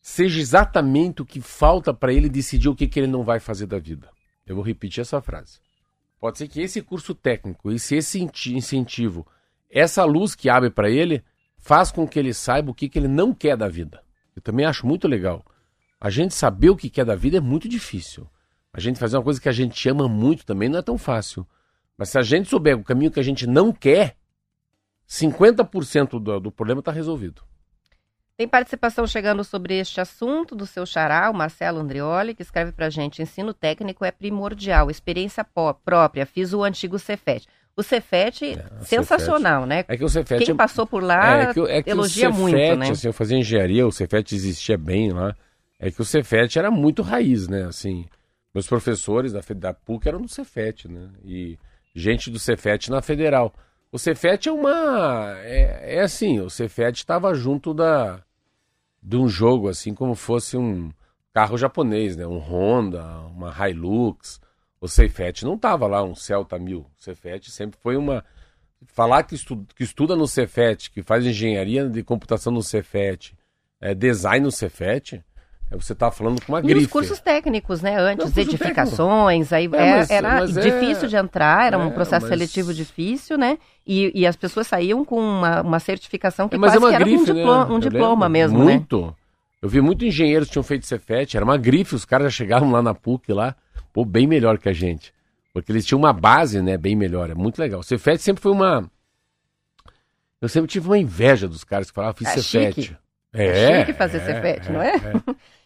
[0.00, 3.66] seja exatamente o que falta para ele decidir o que, que ele não vai fazer
[3.66, 4.08] da vida.
[4.46, 5.58] Eu vou repetir essa frase.
[6.18, 9.26] Pode ser que esse curso técnico, esse, esse incentivo,
[9.70, 11.24] essa luz que abre para ele
[11.58, 14.02] faz com que ele saiba o que, que ele não quer da vida.
[14.34, 15.44] Eu também acho muito legal.
[16.00, 18.28] A gente saber o que quer da vida é muito difícil.
[18.72, 21.46] A gente fazer uma coisa que a gente ama muito também não é tão fácil.
[21.96, 24.16] Mas se a gente souber o caminho que a gente não quer,
[25.08, 27.42] 50% do, do problema está resolvido.
[28.36, 32.88] Tem participação chegando sobre este assunto do seu xará, o Marcelo Andrioli, que escreve para
[32.88, 37.48] gente: ensino técnico é primordial, experiência própria, fiz o antigo Cefet.
[37.78, 39.68] O Cefet, é, sensacional, Cefete.
[39.68, 39.84] né?
[39.86, 42.42] É que o Cefet Quem passou por lá é que, é que elogia o Cefet,
[42.42, 42.90] muito, né?
[42.90, 45.32] Assim, eu fazia engenharia, o Cefet existia bem lá.
[45.78, 47.66] É que o Cefet era muito raiz, né?
[47.66, 48.04] Assim,
[48.52, 51.08] meus professores da, da PUC eram do Cefet, né?
[51.24, 51.56] E
[51.94, 53.54] gente do Cefet na Federal.
[53.92, 55.36] O Cefet é uma...
[55.38, 58.24] É, é assim, o Cefet estava junto da
[59.00, 60.90] de um jogo, assim, como fosse um
[61.32, 62.26] carro japonês, né?
[62.26, 64.40] Um Honda, uma Hilux
[64.80, 66.80] o Ceifete não estava lá, um Celta 1000.
[66.80, 68.24] O sempre foi uma.
[68.86, 69.66] Falar que, estu...
[69.74, 73.36] que estuda no Cefet, que faz engenharia de computação no Cefet,
[73.80, 75.20] é, design no Cefet,
[75.68, 76.80] é, você está falando com uma e grife.
[76.82, 77.98] E os cursos técnicos, né?
[77.98, 79.76] Antes, não, edificações, técnico.
[79.76, 81.08] aí é, mas, era mas é difícil é...
[81.08, 82.38] de entrar, era um é, processo mas...
[82.38, 83.58] seletivo difícil, né?
[83.84, 87.22] E, e, as pessoas saíam com uma, uma certificação que é, quase que era grife,
[87.22, 87.74] um, diploma, né?
[87.74, 88.96] um diploma mesmo, muito.
[88.96, 89.02] né?
[89.02, 89.16] Muito.
[89.60, 92.70] Eu vi muitos engenheiros que tinham feito Cefet, era uma grife, os caras já chegavam
[92.70, 93.56] lá na PUC lá
[93.92, 95.12] pô, bem melhor que a gente.
[95.52, 97.30] Porque eles tinham uma base, né, bem melhor.
[97.30, 97.80] É muito legal.
[97.80, 98.90] O Cefet sempre foi uma.
[100.40, 102.96] Eu sempre tive uma inveja dos caras que falavam, fiz é Cefet.
[103.32, 103.80] É.
[103.80, 104.94] Chique fazer Cefete, não é?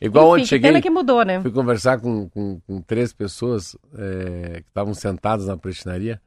[0.00, 0.70] Igual Enfim, onde cheguei.
[0.70, 1.40] Pena que mudou, né?
[1.40, 6.20] Fui conversar com, com, com três pessoas é, que estavam sentadas na prestinaria.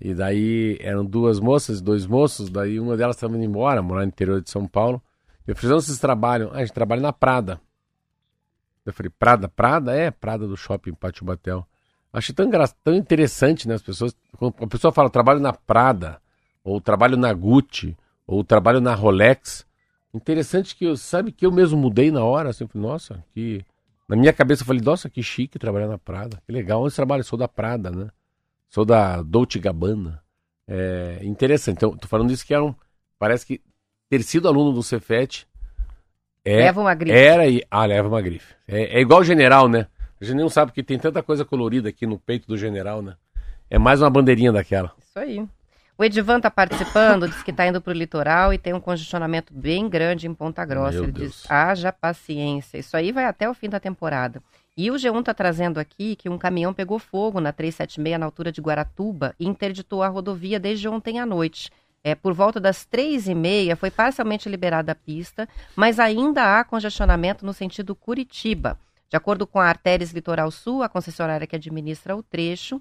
[0.00, 2.50] E daí eram duas moças, dois moços.
[2.50, 5.02] Daí uma delas estava indo embora, morar no interior de São Paulo.
[5.46, 6.50] Eu falei, onde vocês trabalham?
[6.52, 7.60] Ah, a gente trabalha na Prada.
[8.86, 9.48] Eu falei, Prada?
[9.48, 9.94] Prada?
[9.94, 11.66] É, Prada do shopping Pátio Batel.
[12.12, 12.48] Achei tão,
[12.82, 13.74] tão interessante, né?
[13.74, 14.16] As pessoas.
[14.38, 16.22] Quando a pessoa fala, trabalho na Prada,
[16.62, 19.66] ou trabalho na Gucci, ou trabalho na Rolex.
[20.14, 23.64] Interessante que eu, sabe que eu mesmo mudei na hora, assim, nossa, que.
[24.08, 26.40] Na minha cabeça eu falei, nossa, que chique trabalhar na Prada.
[26.46, 27.24] Que legal, onde você trabalha?
[27.24, 28.08] Sou da Prada, né?
[28.68, 30.22] Sou da Dolce Gabbana.
[30.68, 31.76] É interessante.
[31.76, 32.74] Então, tô falando isso que era um.
[33.18, 33.60] Parece que
[34.08, 35.46] ter sido aluno do Cefet
[36.46, 37.16] é, Leva uma grife.
[37.16, 37.62] era e.
[37.70, 38.54] Ah, leva uma grife.
[38.68, 39.86] É, é igual o general, né?
[40.20, 43.14] A gente não sabe que tem tanta coisa colorida aqui no peito do general, né?
[43.68, 44.92] É mais uma bandeirinha daquela.
[44.98, 45.44] Isso aí.
[45.98, 49.88] O Edivan tá participando, diz que tá indo pro litoral e tem um congestionamento bem
[49.88, 50.92] grande em Ponta Grossa.
[50.92, 51.32] Meu Ele Deus.
[51.32, 52.78] diz, haja paciência.
[52.78, 54.42] Isso aí vai até o fim da temporada.
[54.76, 58.52] E o G1 tá trazendo aqui que um caminhão pegou fogo na 376 na altura
[58.52, 61.70] de Guaratuba e interditou a rodovia desde ontem à noite.
[62.06, 66.62] É, por volta das três e meia foi parcialmente liberada a pista, mas ainda há
[66.62, 68.78] congestionamento no sentido Curitiba.
[69.08, 72.80] De acordo com a Artérias Litoral Sul, a concessionária que administra o trecho,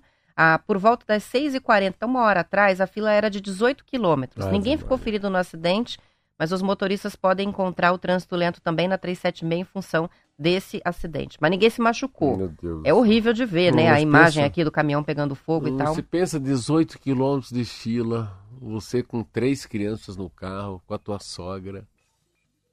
[0.68, 4.46] por volta das 6h40, então uma hora atrás, a fila era de 18 quilômetros.
[4.52, 5.98] Ninguém ficou ferido no acidente,
[6.38, 11.38] mas os motoristas podem encontrar o trânsito lento também na 376 em função desse acidente.
[11.40, 12.36] Mas ninguém se machucou.
[12.38, 12.82] Meu Deus.
[12.84, 13.90] É horrível de ver, Não, né?
[13.90, 15.94] A imagem pensa- aqui do caminhão pegando fogo e tal.
[15.96, 21.20] Você pensa 18 quilômetros de fila, você com três crianças no carro, com a tua
[21.20, 21.86] sogra.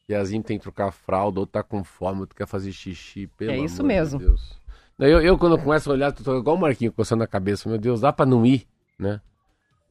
[0.07, 3.29] Piazinho tem que trocar a fralda, ou tá com fome, outro quer fazer xixi.
[3.39, 4.19] Pelo É isso de mesmo.
[4.19, 4.61] Deus.
[4.99, 7.69] Daí Eu, eu, quando eu começo a olhar, tô igual o Marquinho coçando a cabeça.
[7.69, 8.67] Meu Deus, dá pra não ir,
[8.99, 9.21] né?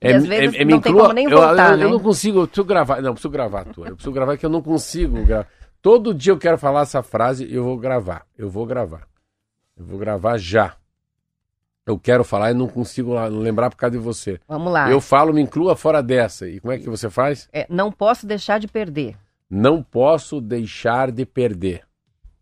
[0.04, 1.84] E às vezes me não tem inclua- como nem eu, voltar, eu, né?
[1.86, 3.02] eu não consigo, eu preciso gravar.
[3.02, 3.88] Não, eu preciso gravar, tua.
[3.88, 5.48] Eu preciso gravar que eu não consigo gravar.
[5.82, 8.26] Todo dia eu quero falar essa frase, eu vou gravar.
[8.38, 9.08] Eu vou gravar.
[9.78, 10.76] Eu vou gravar já.
[11.86, 14.40] Eu quero falar e não consigo lembrar por causa de você.
[14.48, 14.90] Vamos lá.
[14.92, 16.48] Eu falo, me inclua fora dessa.
[16.48, 17.50] E como é que você faz?
[17.52, 19.16] É, não posso deixar de perder.
[19.50, 21.82] Não posso deixar de perder.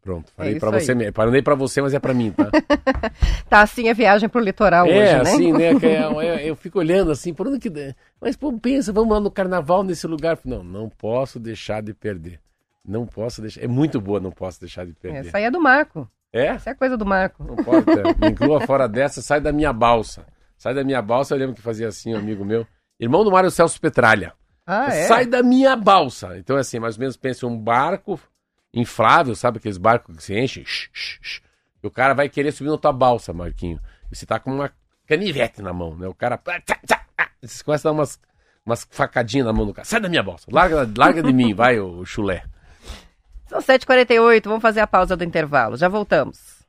[0.01, 1.13] Pronto, falei isso pra você mesmo.
[1.13, 2.49] Falei pra você, mas é pra mim, tá?
[3.49, 5.21] Tá assim a viagem pro litoral é, hoje, né?
[5.21, 5.75] assim, né?
[5.79, 7.95] que é- é- eu fico olhando assim, por onde que.
[8.21, 10.37] Mas, pô, pensa, vamos lá no carnaval nesse lugar.
[10.45, 12.39] Não, não posso deixar de perder.
[12.87, 13.63] Não posso deixar.
[13.63, 15.27] É muito boa, não posso deixar de perder.
[15.27, 16.09] Essa aí é do Marco.
[16.31, 16.47] É?
[16.47, 17.43] Essa é coisa do Marco.
[17.43, 18.03] Não pode, é.
[18.25, 20.25] me inclua fora dessa, sai da minha balsa.
[20.57, 22.65] Sai da minha balsa, eu lembro que fazia assim, um amigo meu.
[22.99, 24.33] Irmão do Mário Celso Petralha.
[24.65, 25.07] Ah, é?
[25.07, 26.37] Sai da minha balsa.
[26.37, 28.19] Então, é assim, mais ou menos, pensa um barco
[28.73, 30.63] inflável, sabe aqueles barcos que se enchem?
[30.65, 31.41] Shh, shh, shh.
[31.81, 33.79] E o cara vai querer subir na tua balsa, Marquinho.
[34.11, 34.71] E você tá com uma
[35.07, 36.07] canivete na mão, né?
[36.07, 36.39] O cara.
[37.41, 38.19] Você começa a dar umas,
[38.65, 39.85] umas facadinhas na mão do cara.
[39.85, 40.47] Sai da minha balsa.
[40.51, 42.43] Larga, larga de mim, vai, o chulé.
[43.47, 45.77] São 7h48, vamos fazer a pausa do intervalo.
[45.77, 46.59] Já voltamos.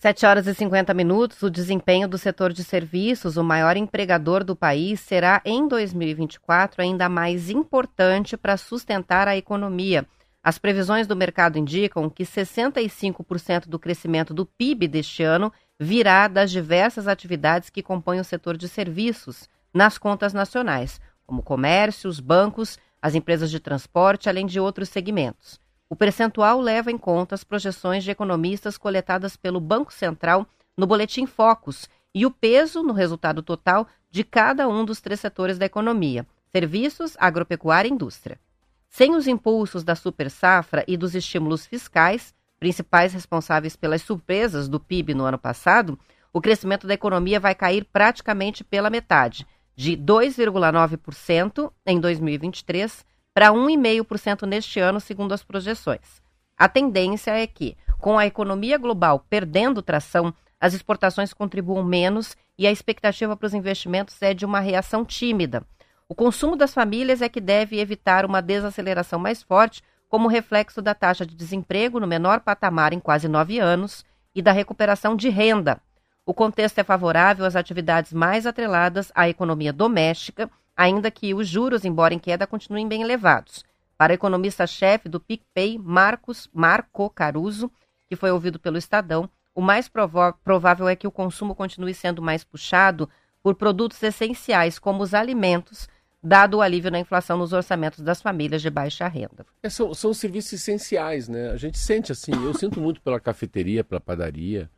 [0.00, 4.54] Sete horas e 50 minutos, o desempenho do setor de serviços, o maior empregador do
[4.54, 10.06] país, será em 2024 ainda mais importante para sustentar a economia.
[10.40, 16.52] As previsões do mercado indicam que 65% do crescimento do PIB deste ano virá das
[16.52, 22.78] diversas atividades que compõem o setor de serviços nas contas nacionais, como comércio, os bancos,
[23.02, 25.60] as empresas de transporte, além de outros segmentos.
[25.90, 31.24] O percentual leva em conta as projeções de economistas coletadas pelo Banco Central no Boletim
[31.24, 36.26] Focus e o peso no resultado total de cada um dos três setores da economia:
[36.52, 38.38] serviços, agropecuária e indústria.
[38.90, 44.78] Sem os impulsos da super safra e dos estímulos fiscais, principais responsáveis pelas surpresas do
[44.78, 45.98] PIB no ano passado,
[46.32, 53.06] o crescimento da economia vai cair praticamente pela metade, de 2,9% em 2023
[53.38, 56.20] para 1,5% neste ano, segundo as projeções.
[56.58, 62.66] A tendência é que, com a economia global perdendo tração, as exportações contribuam menos e
[62.66, 65.62] a expectativa para os investimentos é de uma reação tímida.
[66.08, 70.92] O consumo das famílias é que deve evitar uma desaceleração mais forte, como reflexo da
[70.92, 75.80] taxa de desemprego no menor patamar em quase nove anos e da recuperação de renda.
[76.26, 81.84] O contexto é favorável às atividades mais atreladas à economia doméstica, ainda que os juros,
[81.84, 83.64] embora em queda, continuem bem elevados.
[83.96, 87.68] Para o economista-chefe do PicPay, Marcos Marco Caruso,
[88.08, 89.90] que foi ouvido pelo Estadão, o mais
[90.44, 93.10] provável é que o consumo continue sendo mais puxado
[93.42, 95.88] por produtos essenciais, como os alimentos,
[96.22, 99.44] dado o alívio na inflação nos orçamentos das famílias de baixa renda.
[99.60, 101.50] É, são, são serviços essenciais, né?
[101.50, 104.70] A gente sente assim, eu sinto muito pela cafeteria, pela padaria,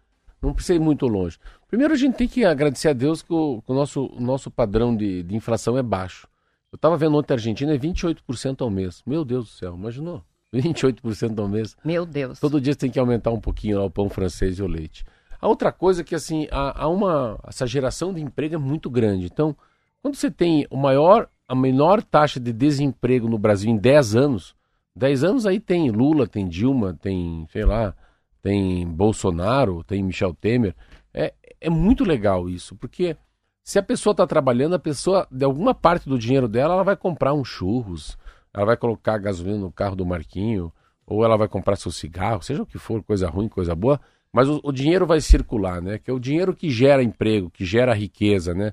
[0.43, 1.38] não precisa ir muito longe.
[1.68, 4.97] Primeiro a gente tem que agradecer a Deus que o, que o nosso, nosso padrão
[4.97, 6.26] de, de inflação é baixo.
[6.72, 9.03] Eu estava vendo ontem a Argentina é 28% ao mês.
[9.07, 10.22] Meu Deus do céu, imaginou?
[10.55, 11.76] 28% ao mês.
[11.84, 12.41] Meu Deus.
[12.41, 15.05] Todo dia tem que aumentar um pouquinho lá, o pão francês e o leite.
[15.41, 18.91] A outra coisa é que assim, há, há uma essa geração de emprego é muito
[18.91, 19.26] grande.
[19.26, 19.57] Então,
[20.03, 24.55] quando você tem o maior a menor taxa de desemprego no Brasil em 10 anos,
[24.95, 27.95] 10 anos aí tem Lula, tem Dilma, tem, sei lá,
[28.43, 30.74] tem Bolsonaro, tem Michel Temer.
[31.12, 33.16] É, é muito legal isso, porque
[33.62, 36.97] se a pessoa está trabalhando, a pessoa, de alguma parte do dinheiro dela, ela vai
[36.97, 38.16] comprar um churros,
[38.53, 40.72] ela vai colocar gasolina no carro do Marquinho,
[41.07, 44.01] ou ela vai comprar seu cigarro, seja o que for, coisa ruim, coisa boa,
[44.32, 45.99] mas o, o dinheiro vai circular, né?
[45.99, 48.72] Que é o dinheiro que gera emprego, que gera riqueza, né?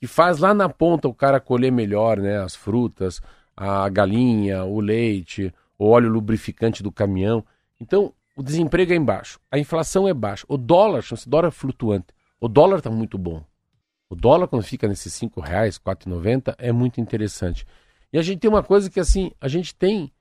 [0.00, 2.38] Que faz lá na ponta o cara colher melhor, né?
[2.38, 3.20] As frutas,
[3.56, 7.44] a galinha, o leite, o óleo lubrificante do caminhão.
[7.80, 12.06] Então, o desemprego é embaixo, a inflação é baixa, o dólar, chama-se dólar flutuante,
[12.40, 13.44] o dólar está muito bom.
[14.10, 17.66] O dólar, quando fica nesses R$ reais, R$ 4,90, é muito interessante.
[18.12, 20.12] E a gente tem uma coisa que, assim, a gente tem,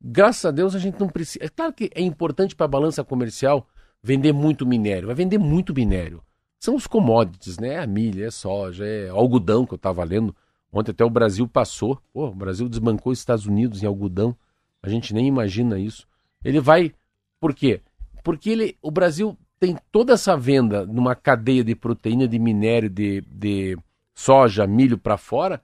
[0.00, 1.44] graças a Deus, a gente não precisa.
[1.44, 3.68] É claro que é importante para a balança comercial
[4.02, 6.22] vender muito minério, vai vender muito minério.
[6.58, 7.78] São os commodities, né?
[7.78, 10.34] A milha, é soja, é algodão que eu estava lendo.
[10.72, 12.00] Ontem até o Brasil passou.
[12.12, 14.36] Pô, o Brasil desbancou os Estados Unidos em algodão.
[14.82, 16.06] A gente nem imagina isso.
[16.44, 16.94] Ele vai.
[17.42, 17.80] Por quê?
[18.22, 23.20] Porque ele, o Brasil tem toda essa venda numa cadeia de proteína, de minério, de,
[23.22, 23.76] de
[24.14, 25.60] soja, milho para fora,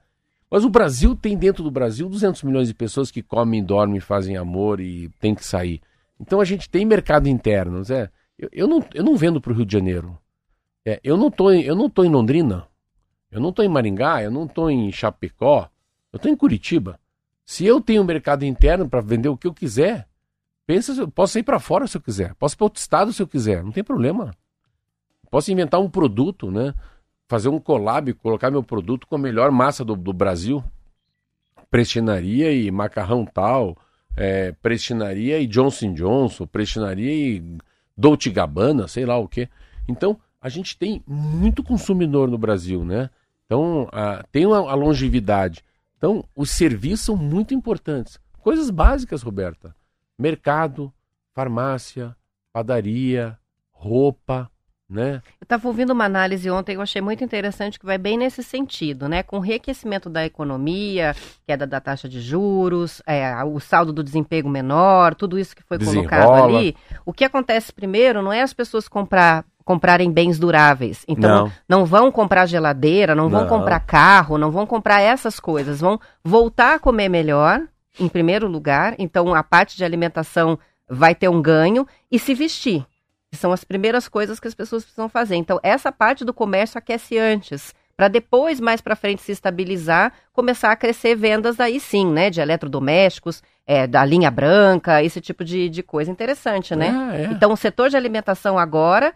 [0.51, 4.35] mas o Brasil tem dentro do Brasil 200 milhões de pessoas que comem, dormem, fazem
[4.35, 5.81] amor e tem que sair.
[6.19, 7.81] Então a gente tem mercado interno.
[7.81, 8.11] Zé.
[8.37, 10.17] Eu, eu, não, eu não vendo para o Rio de Janeiro.
[10.85, 12.67] É, eu não estou eu não tô em Londrina.
[13.31, 14.21] Eu não estou em Maringá.
[14.21, 15.69] Eu não estou em Chapecó.
[16.11, 16.99] Eu estou em Curitiba.
[17.45, 20.08] Se eu tenho mercado interno para vender o que eu quiser,
[20.69, 23.27] Pensa, posso ir para fora se eu quiser, posso ir para outro estado se eu
[23.27, 24.35] quiser, não tem problema.
[25.31, 26.75] Posso inventar um produto, né?
[27.27, 30.63] Fazer um collab, colocar meu produto com a melhor massa do, do Brasil.
[31.71, 33.75] Prestinaria e macarrão tal,
[34.15, 37.57] é, prestinaria e Johnson Johnson, prestinaria e
[37.97, 39.49] Dolce Gabbana, sei lá o que.
[39.87, 43.09] Então, a gente tem muito consumidor no Brasil, né?
[43.47, 45.63] Então, a, tem a longevidade.
[45.97, 48.19] Então, os serviços são muito importantes.
[48.39, 49.78] Coisas básicas, Roberta
[50.19, 50.93] mercado,
[51.33, 52.15] farmácia,
[52.51, 53.39] padaria,
[53.71, 54.51] roupa,
[54.89, 55.21] né?
[55.39, 59.07] Eu estava ouvindo uma análise ontem, eu achei muito interessante que vai bem nesse sentido,
[59.07, 59.21] né?
[59.23, 61.15] Com o reaquecimento da economia,
[61.45, 65.77] queda da taxa de juros, é, o saldo do desemprego menor, tudo isso que foi
[65.77, 66.09] Desenrola.
[66.09, 66.75] colocado ali.
[67.05, 71.05] O que acontece primeiro não é as pessoas comprar comprarem bens duráveis.
[71.07, 75.39] Então, não, não vão comprar geladeira, não, não vão comprar carro, não vão comprar essas
[75.39, 75.79] coisas.
[75.79, 77.61] Vão voltar a comer melhor,
[77.99, 80.59] em primeiro lugar, então a parte de alimentação
[80.89, 82.85] vai ter um ganho e se vestir.
[83.33, 85.35] São as primeiras coisas que as pessoas precisam fazer.
[85.35, 90.71] Então, essa parte do comércio aquece antes, para depois, mais para frente, se estabilizar, começar
[90.71, 92.29] a crescer vendas aí sim, né?
[92.31, 97.13] De eletrodomésticos, é, da linha branca, esse tipo de, de coisa interessante, né?
[97.13, 97.25] É, é.
[97.25, 99.13] Então, o setor de alimentação agora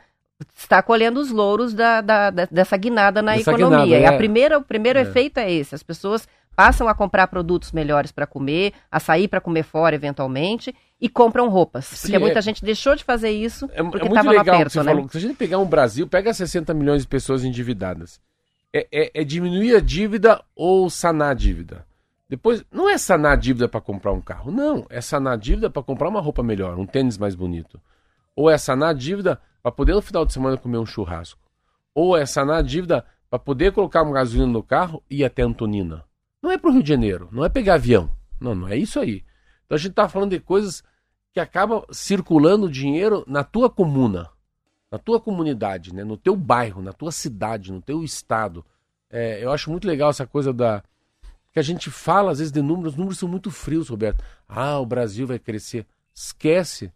[0.55, 3.86] está colhendo os louros da, da, da dessa guinada na Essa economia.
[3.86, 4.17] Guinada, e a é.
[4.17, 5.03] primeira, o primeiro é.
[5.03, 9.41] efeito é esse: as pessoas passam a comprar produtos melhores para comer, a sair para
[9.41, 11.86] comer fora eventualmente e compram roupas.
[11.86, 12.20] Sim, porque é...
[12.20, 14.93] muita gente deixou de fazer isso é, porque estava é lá perto, né?
[14.93, 15.10] Falou.
[15.10, 18.22] Se a gente pegar um Brasil, pega 60 milhões de pessoas endividadas.
[18.74, 21.86] É, é, é diminuir a dívida ou sanar a dívida.
[22.30, 24.86] Depois, não é sanar a dívida para comprar um carro, não.
[24.89, 27.80] É sanar a dívida para comprar uma roupa melhor, um tênis mais bonito.
[28.36, 31.39] Ou é sanar a dívida para poder no final de semana comer um churrasco.
[31.93, 35.43] Ou é sanar a dívida para poder colocar uma gasolina no carro e ir até
[35.43, 36.04] Antonina.
[36.44, 38.12] Não é para o Rio de Janeiro, não é pegar avião.
[38.38, 39.24] Não, não é isso aí.
[39.66, 40.84] Então a gente está falando de coisas
[41.32, 44.30] que acabam circulando dinheiro na tua comuna,
[44.91, 46.04] na tua comunidade, né?
[46.04, 48.66] no teu bairro, na tua cidade, no teu estado.
[49.10, 50.84] É, eu acho muito legal essa coisa da.
[51.54, 54.22] que a gente fala às vezes de números, os números são muito frios, Roberto.
[54.46, 55.88] Ah, o Brasil vai crescer.
[56.14, 56.91] Esquece.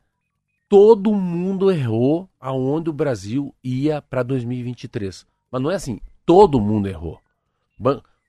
[0.68, 5.26] Todo mundo errou aonde o Brasil ia para 2023.
[5.50, 7.22] Mas não é assim, todo mundo errou.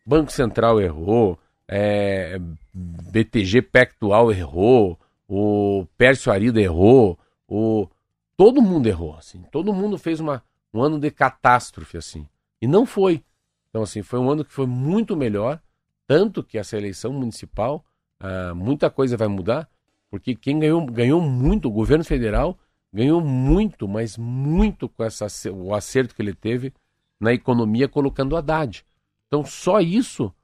[0.08, 1.38] Ban Banco Central errou,
[1.68, 2.40] é,
[2.72, 4.98] BTG Pactual errou,
[5.28, 7.86] o Pércio Arida errou, o
[8.34, 9.42] todo mundo errou, assim.
[9.52, 10.42] Todo mundo fez uma,
[10.72, 12.26] um ano de catástrofe, assim.
[12.62, 13.22] E não foi.
[13.68, 15.60] Então, assim, foi um ano que foi muito melhor,
[16.06, 17.84] tanto que essa eleição municipal,
[18.18, 19.68] ah, muita coisa vai mudar,
[20.10, 22.58] porque quem ganhou, ganhou muito, o governo federal
[22.90, 26.72] ganhou muito, mas muito com essa, o acerto que ele teve
[27.20, 28.86] na economia colocando Haddad.
[29.28, 30.34] Então só isso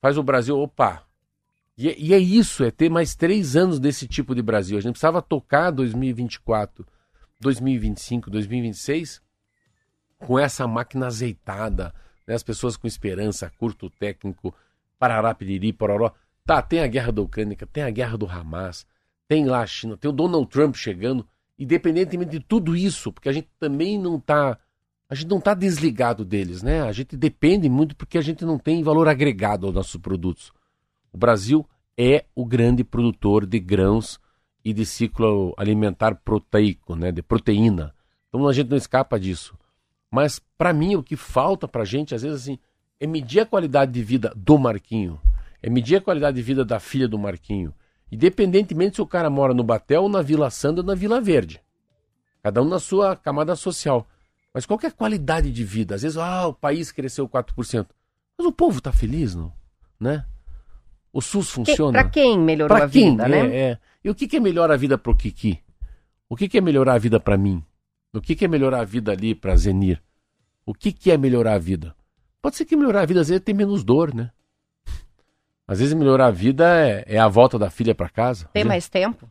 [0.00, 1.06] faz o Brasil, opa.
[1.78, 4.76] E, é, e é isso, é ter mais três anos desse tipo de Brasil.
[4.76, 6.86] A gente precisava tocar 2024,
[7.40, 9.22] 2025, 2026
[10.18, 11.92] com essa máquina azeitada,
[12.26, 12.34] né?
[12.34, 14.54] as pessoas com esperança, curto técnico,
[14.98, 16.12] parará, piriri, pororó.
[16.44, 18.86] Tá, tem a guerra da Ucrânia, tem a guerra do Hamas,
[19.28, 21.26] tem lá a China, tem o Donald Trump chegando,
[21.58, 24.58] independentemente de tudo isso, porque a gente também não está
[25.12, 26.80] a gente não está desligado deles, né?
[26.80, 30.50] A gente depende muito porque a gente não tem valor agregado aos nossos produtos.
[31.12, 34.18] O Brasil é o grande produtor de grãos
[34.64, 37.12] e de ciclo alimentar proteico, né?
[37.12, 37.94] De proteína.
[38.26, 39.54] Então a gente não escapa disso.
[40.10, 42.58] Mas para mim o que falta para a gente às vezes assim
[42.98, 45.20] é medir a qualidade de vida do Marquinho,
[45.62, 47.74] é medir a qualidade de vida da filha do Marquinho,
[48.10, 51.60] independentemente se o cara mora no Batel na Vila Sanda ou na Vila Verde.
[52.42, 54.08] Cada um na sua camada social.
[54.54, 55.94] Mas qual é a qualidade de vida?
[55.94, 57.86] Às vezes, ah, o país cresceu 4%.
[58.38, 59.52] Mas o povo está feliz, não?
[59.98, 60.24] Né?
[61.12, 61.92] O SUS funciona.
[61.92, 63.10] Para quem melhorou pra a quem?
[63.10, 63.56] vida, é, né?
[63.56, 63.78] É.
[64.04, 65.60] E o que, que é melhor a vida pro Kiki?
[66.28, 67.62] O que, que é melhorar a vida para mim?
[68.12, 70.02] O que, que é melhorar a vida ali para Zenir?
[70.66, 71.94] O que, que é melhorar a vida?
[72.40, 74.30] Pode ser que melhorar a vida às vezes é ter menos dor, né?
[75.66, 78.48] Às vezes melhorar a vida é, é a volta da filha para casa.
[78.52, 79.30] Ter mais tempo?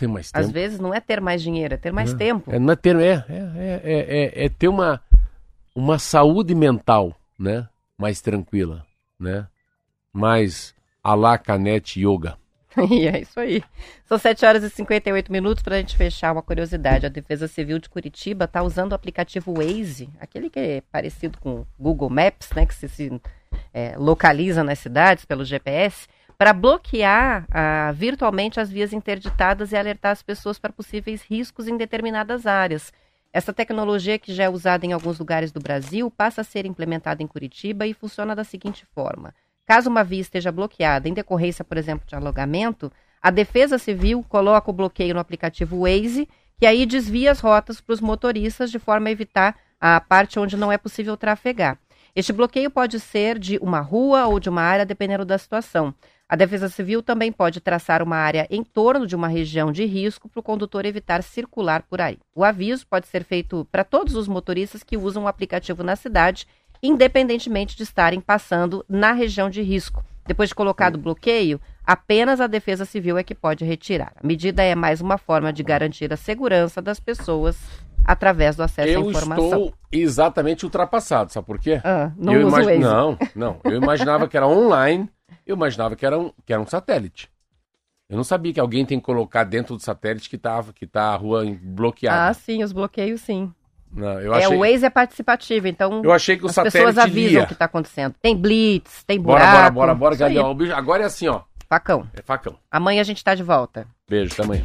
[0.00, 0.44] Ter mais tempo.
[0.44, 2.50] Às vezes não é ter mais dinheiro, é ter mais tempo.
[2.52, 5.00] É, não é ter, é, é, é, é, ter uma,
[5.74, 7.68] uma saúde mental, né?
[7.98, 8.86] Mais tranquila,
[9.18, 9.46] né?
[10.12, 10.74] Mais
[11.04, 12.38] alá canete yoga.
[12.90, 13.62] e é isso aí.
[14.06, 17.04] São 7 horas e 58 minutos para a gente fechar uma curiosidade.
[17.04, 21.66] A Defesa Civil de Curitiba está usando o aplicativo Waze, aquele que é parecido com
[21.78, 22.64] Google Maps, né?
[22.64, 23.20] Que se, se
[23.74, 26.08] é, localiza nas cidades pelo GPS
[26.40, 31.76] para bloquear ah, virtualmente as vias interditadas e alertar as pessoas para possíveis riscos em
[31.76, 32.94] determinadas áreas.
[33.30, 37.22] Essa tecnologia, que já é usada em alguns lugares do Brasil, passa a ser implementada
[37.22, 39.34] em Curitiba e funciona da seguinte forma:
[39.66, 44.70] caso uma via esteja bloqueada em decorrência, por exemplo, de alagamento, a Defesa Civil coloca
[44.70, 46.26] o bloqueio no aplicativo Waze,
[46.58, 50.56] que aí desvia as rotas para os motoristas de forma a evitar a parte onde
[50.56, 51.78] não é possível trafegar.
[52.16, 55.94] Este bloqueio pode ser de uma rua ou de uma área, dependendo da situação.
[56.30, 60.28] A Defesa Civil também pode traçar uma área em torno de uma região de risco
[60.28, 62.18] para o condutor evitar circular por aí.
[62.32, 66.46] O aviso pode ser feito para todos os motoristas que usam o aplicativo na cidade,
[66.80, 70.04] independentemente de estarem passando na região de risco.
[70.24, 74.12] Depois de colocado o bloqueio, apenas a Defesa Civil é que pode retirar.
[74.14, 77.58] A medida é mais uma forma de garantir a segurança das pessoas
[78.04, 79.44] através do acesso eu à informação.
[79.44, 81.80] Eu estou exatamente ultrapassado, sabe por quê?
[81.82, 82.78] Ah, não eu imag...
[82.78, 83.60] Não, não.
[83.64, 85.10] Eu imaginava que era online
[85.46, 87.30] eu imaginava que era um, que era um satélite.
[88.08, 91.12] Eu não sabia que alguém tem que colocar dentro do satélite que tá, que tá
[91.12, 92.28] a rua bloqueada.
[92.28, 93.52] Ah, sim, os bloqueios sim.
[93.92, 94.52] Não, eu achei...
[94.52, 97.42] É, o Waze é participativo, então eu achei que o as satélite pessoas avisam lia.
[97.42, 98.14] o que está acontecendo.
[98.20, 99.74] Tem blitz, tem buraco.
[99.74, 100.76] Bora, bora, bora, bora.
[100.76, 101.42] Agora é assim, ó.
[101.68, 102.08] Facão.
[102.14, 102.56] É facão.
[102.68, 103.86] Amanhã a gente está de volta.
[104.08, 104.62] Beijo, até amanhã.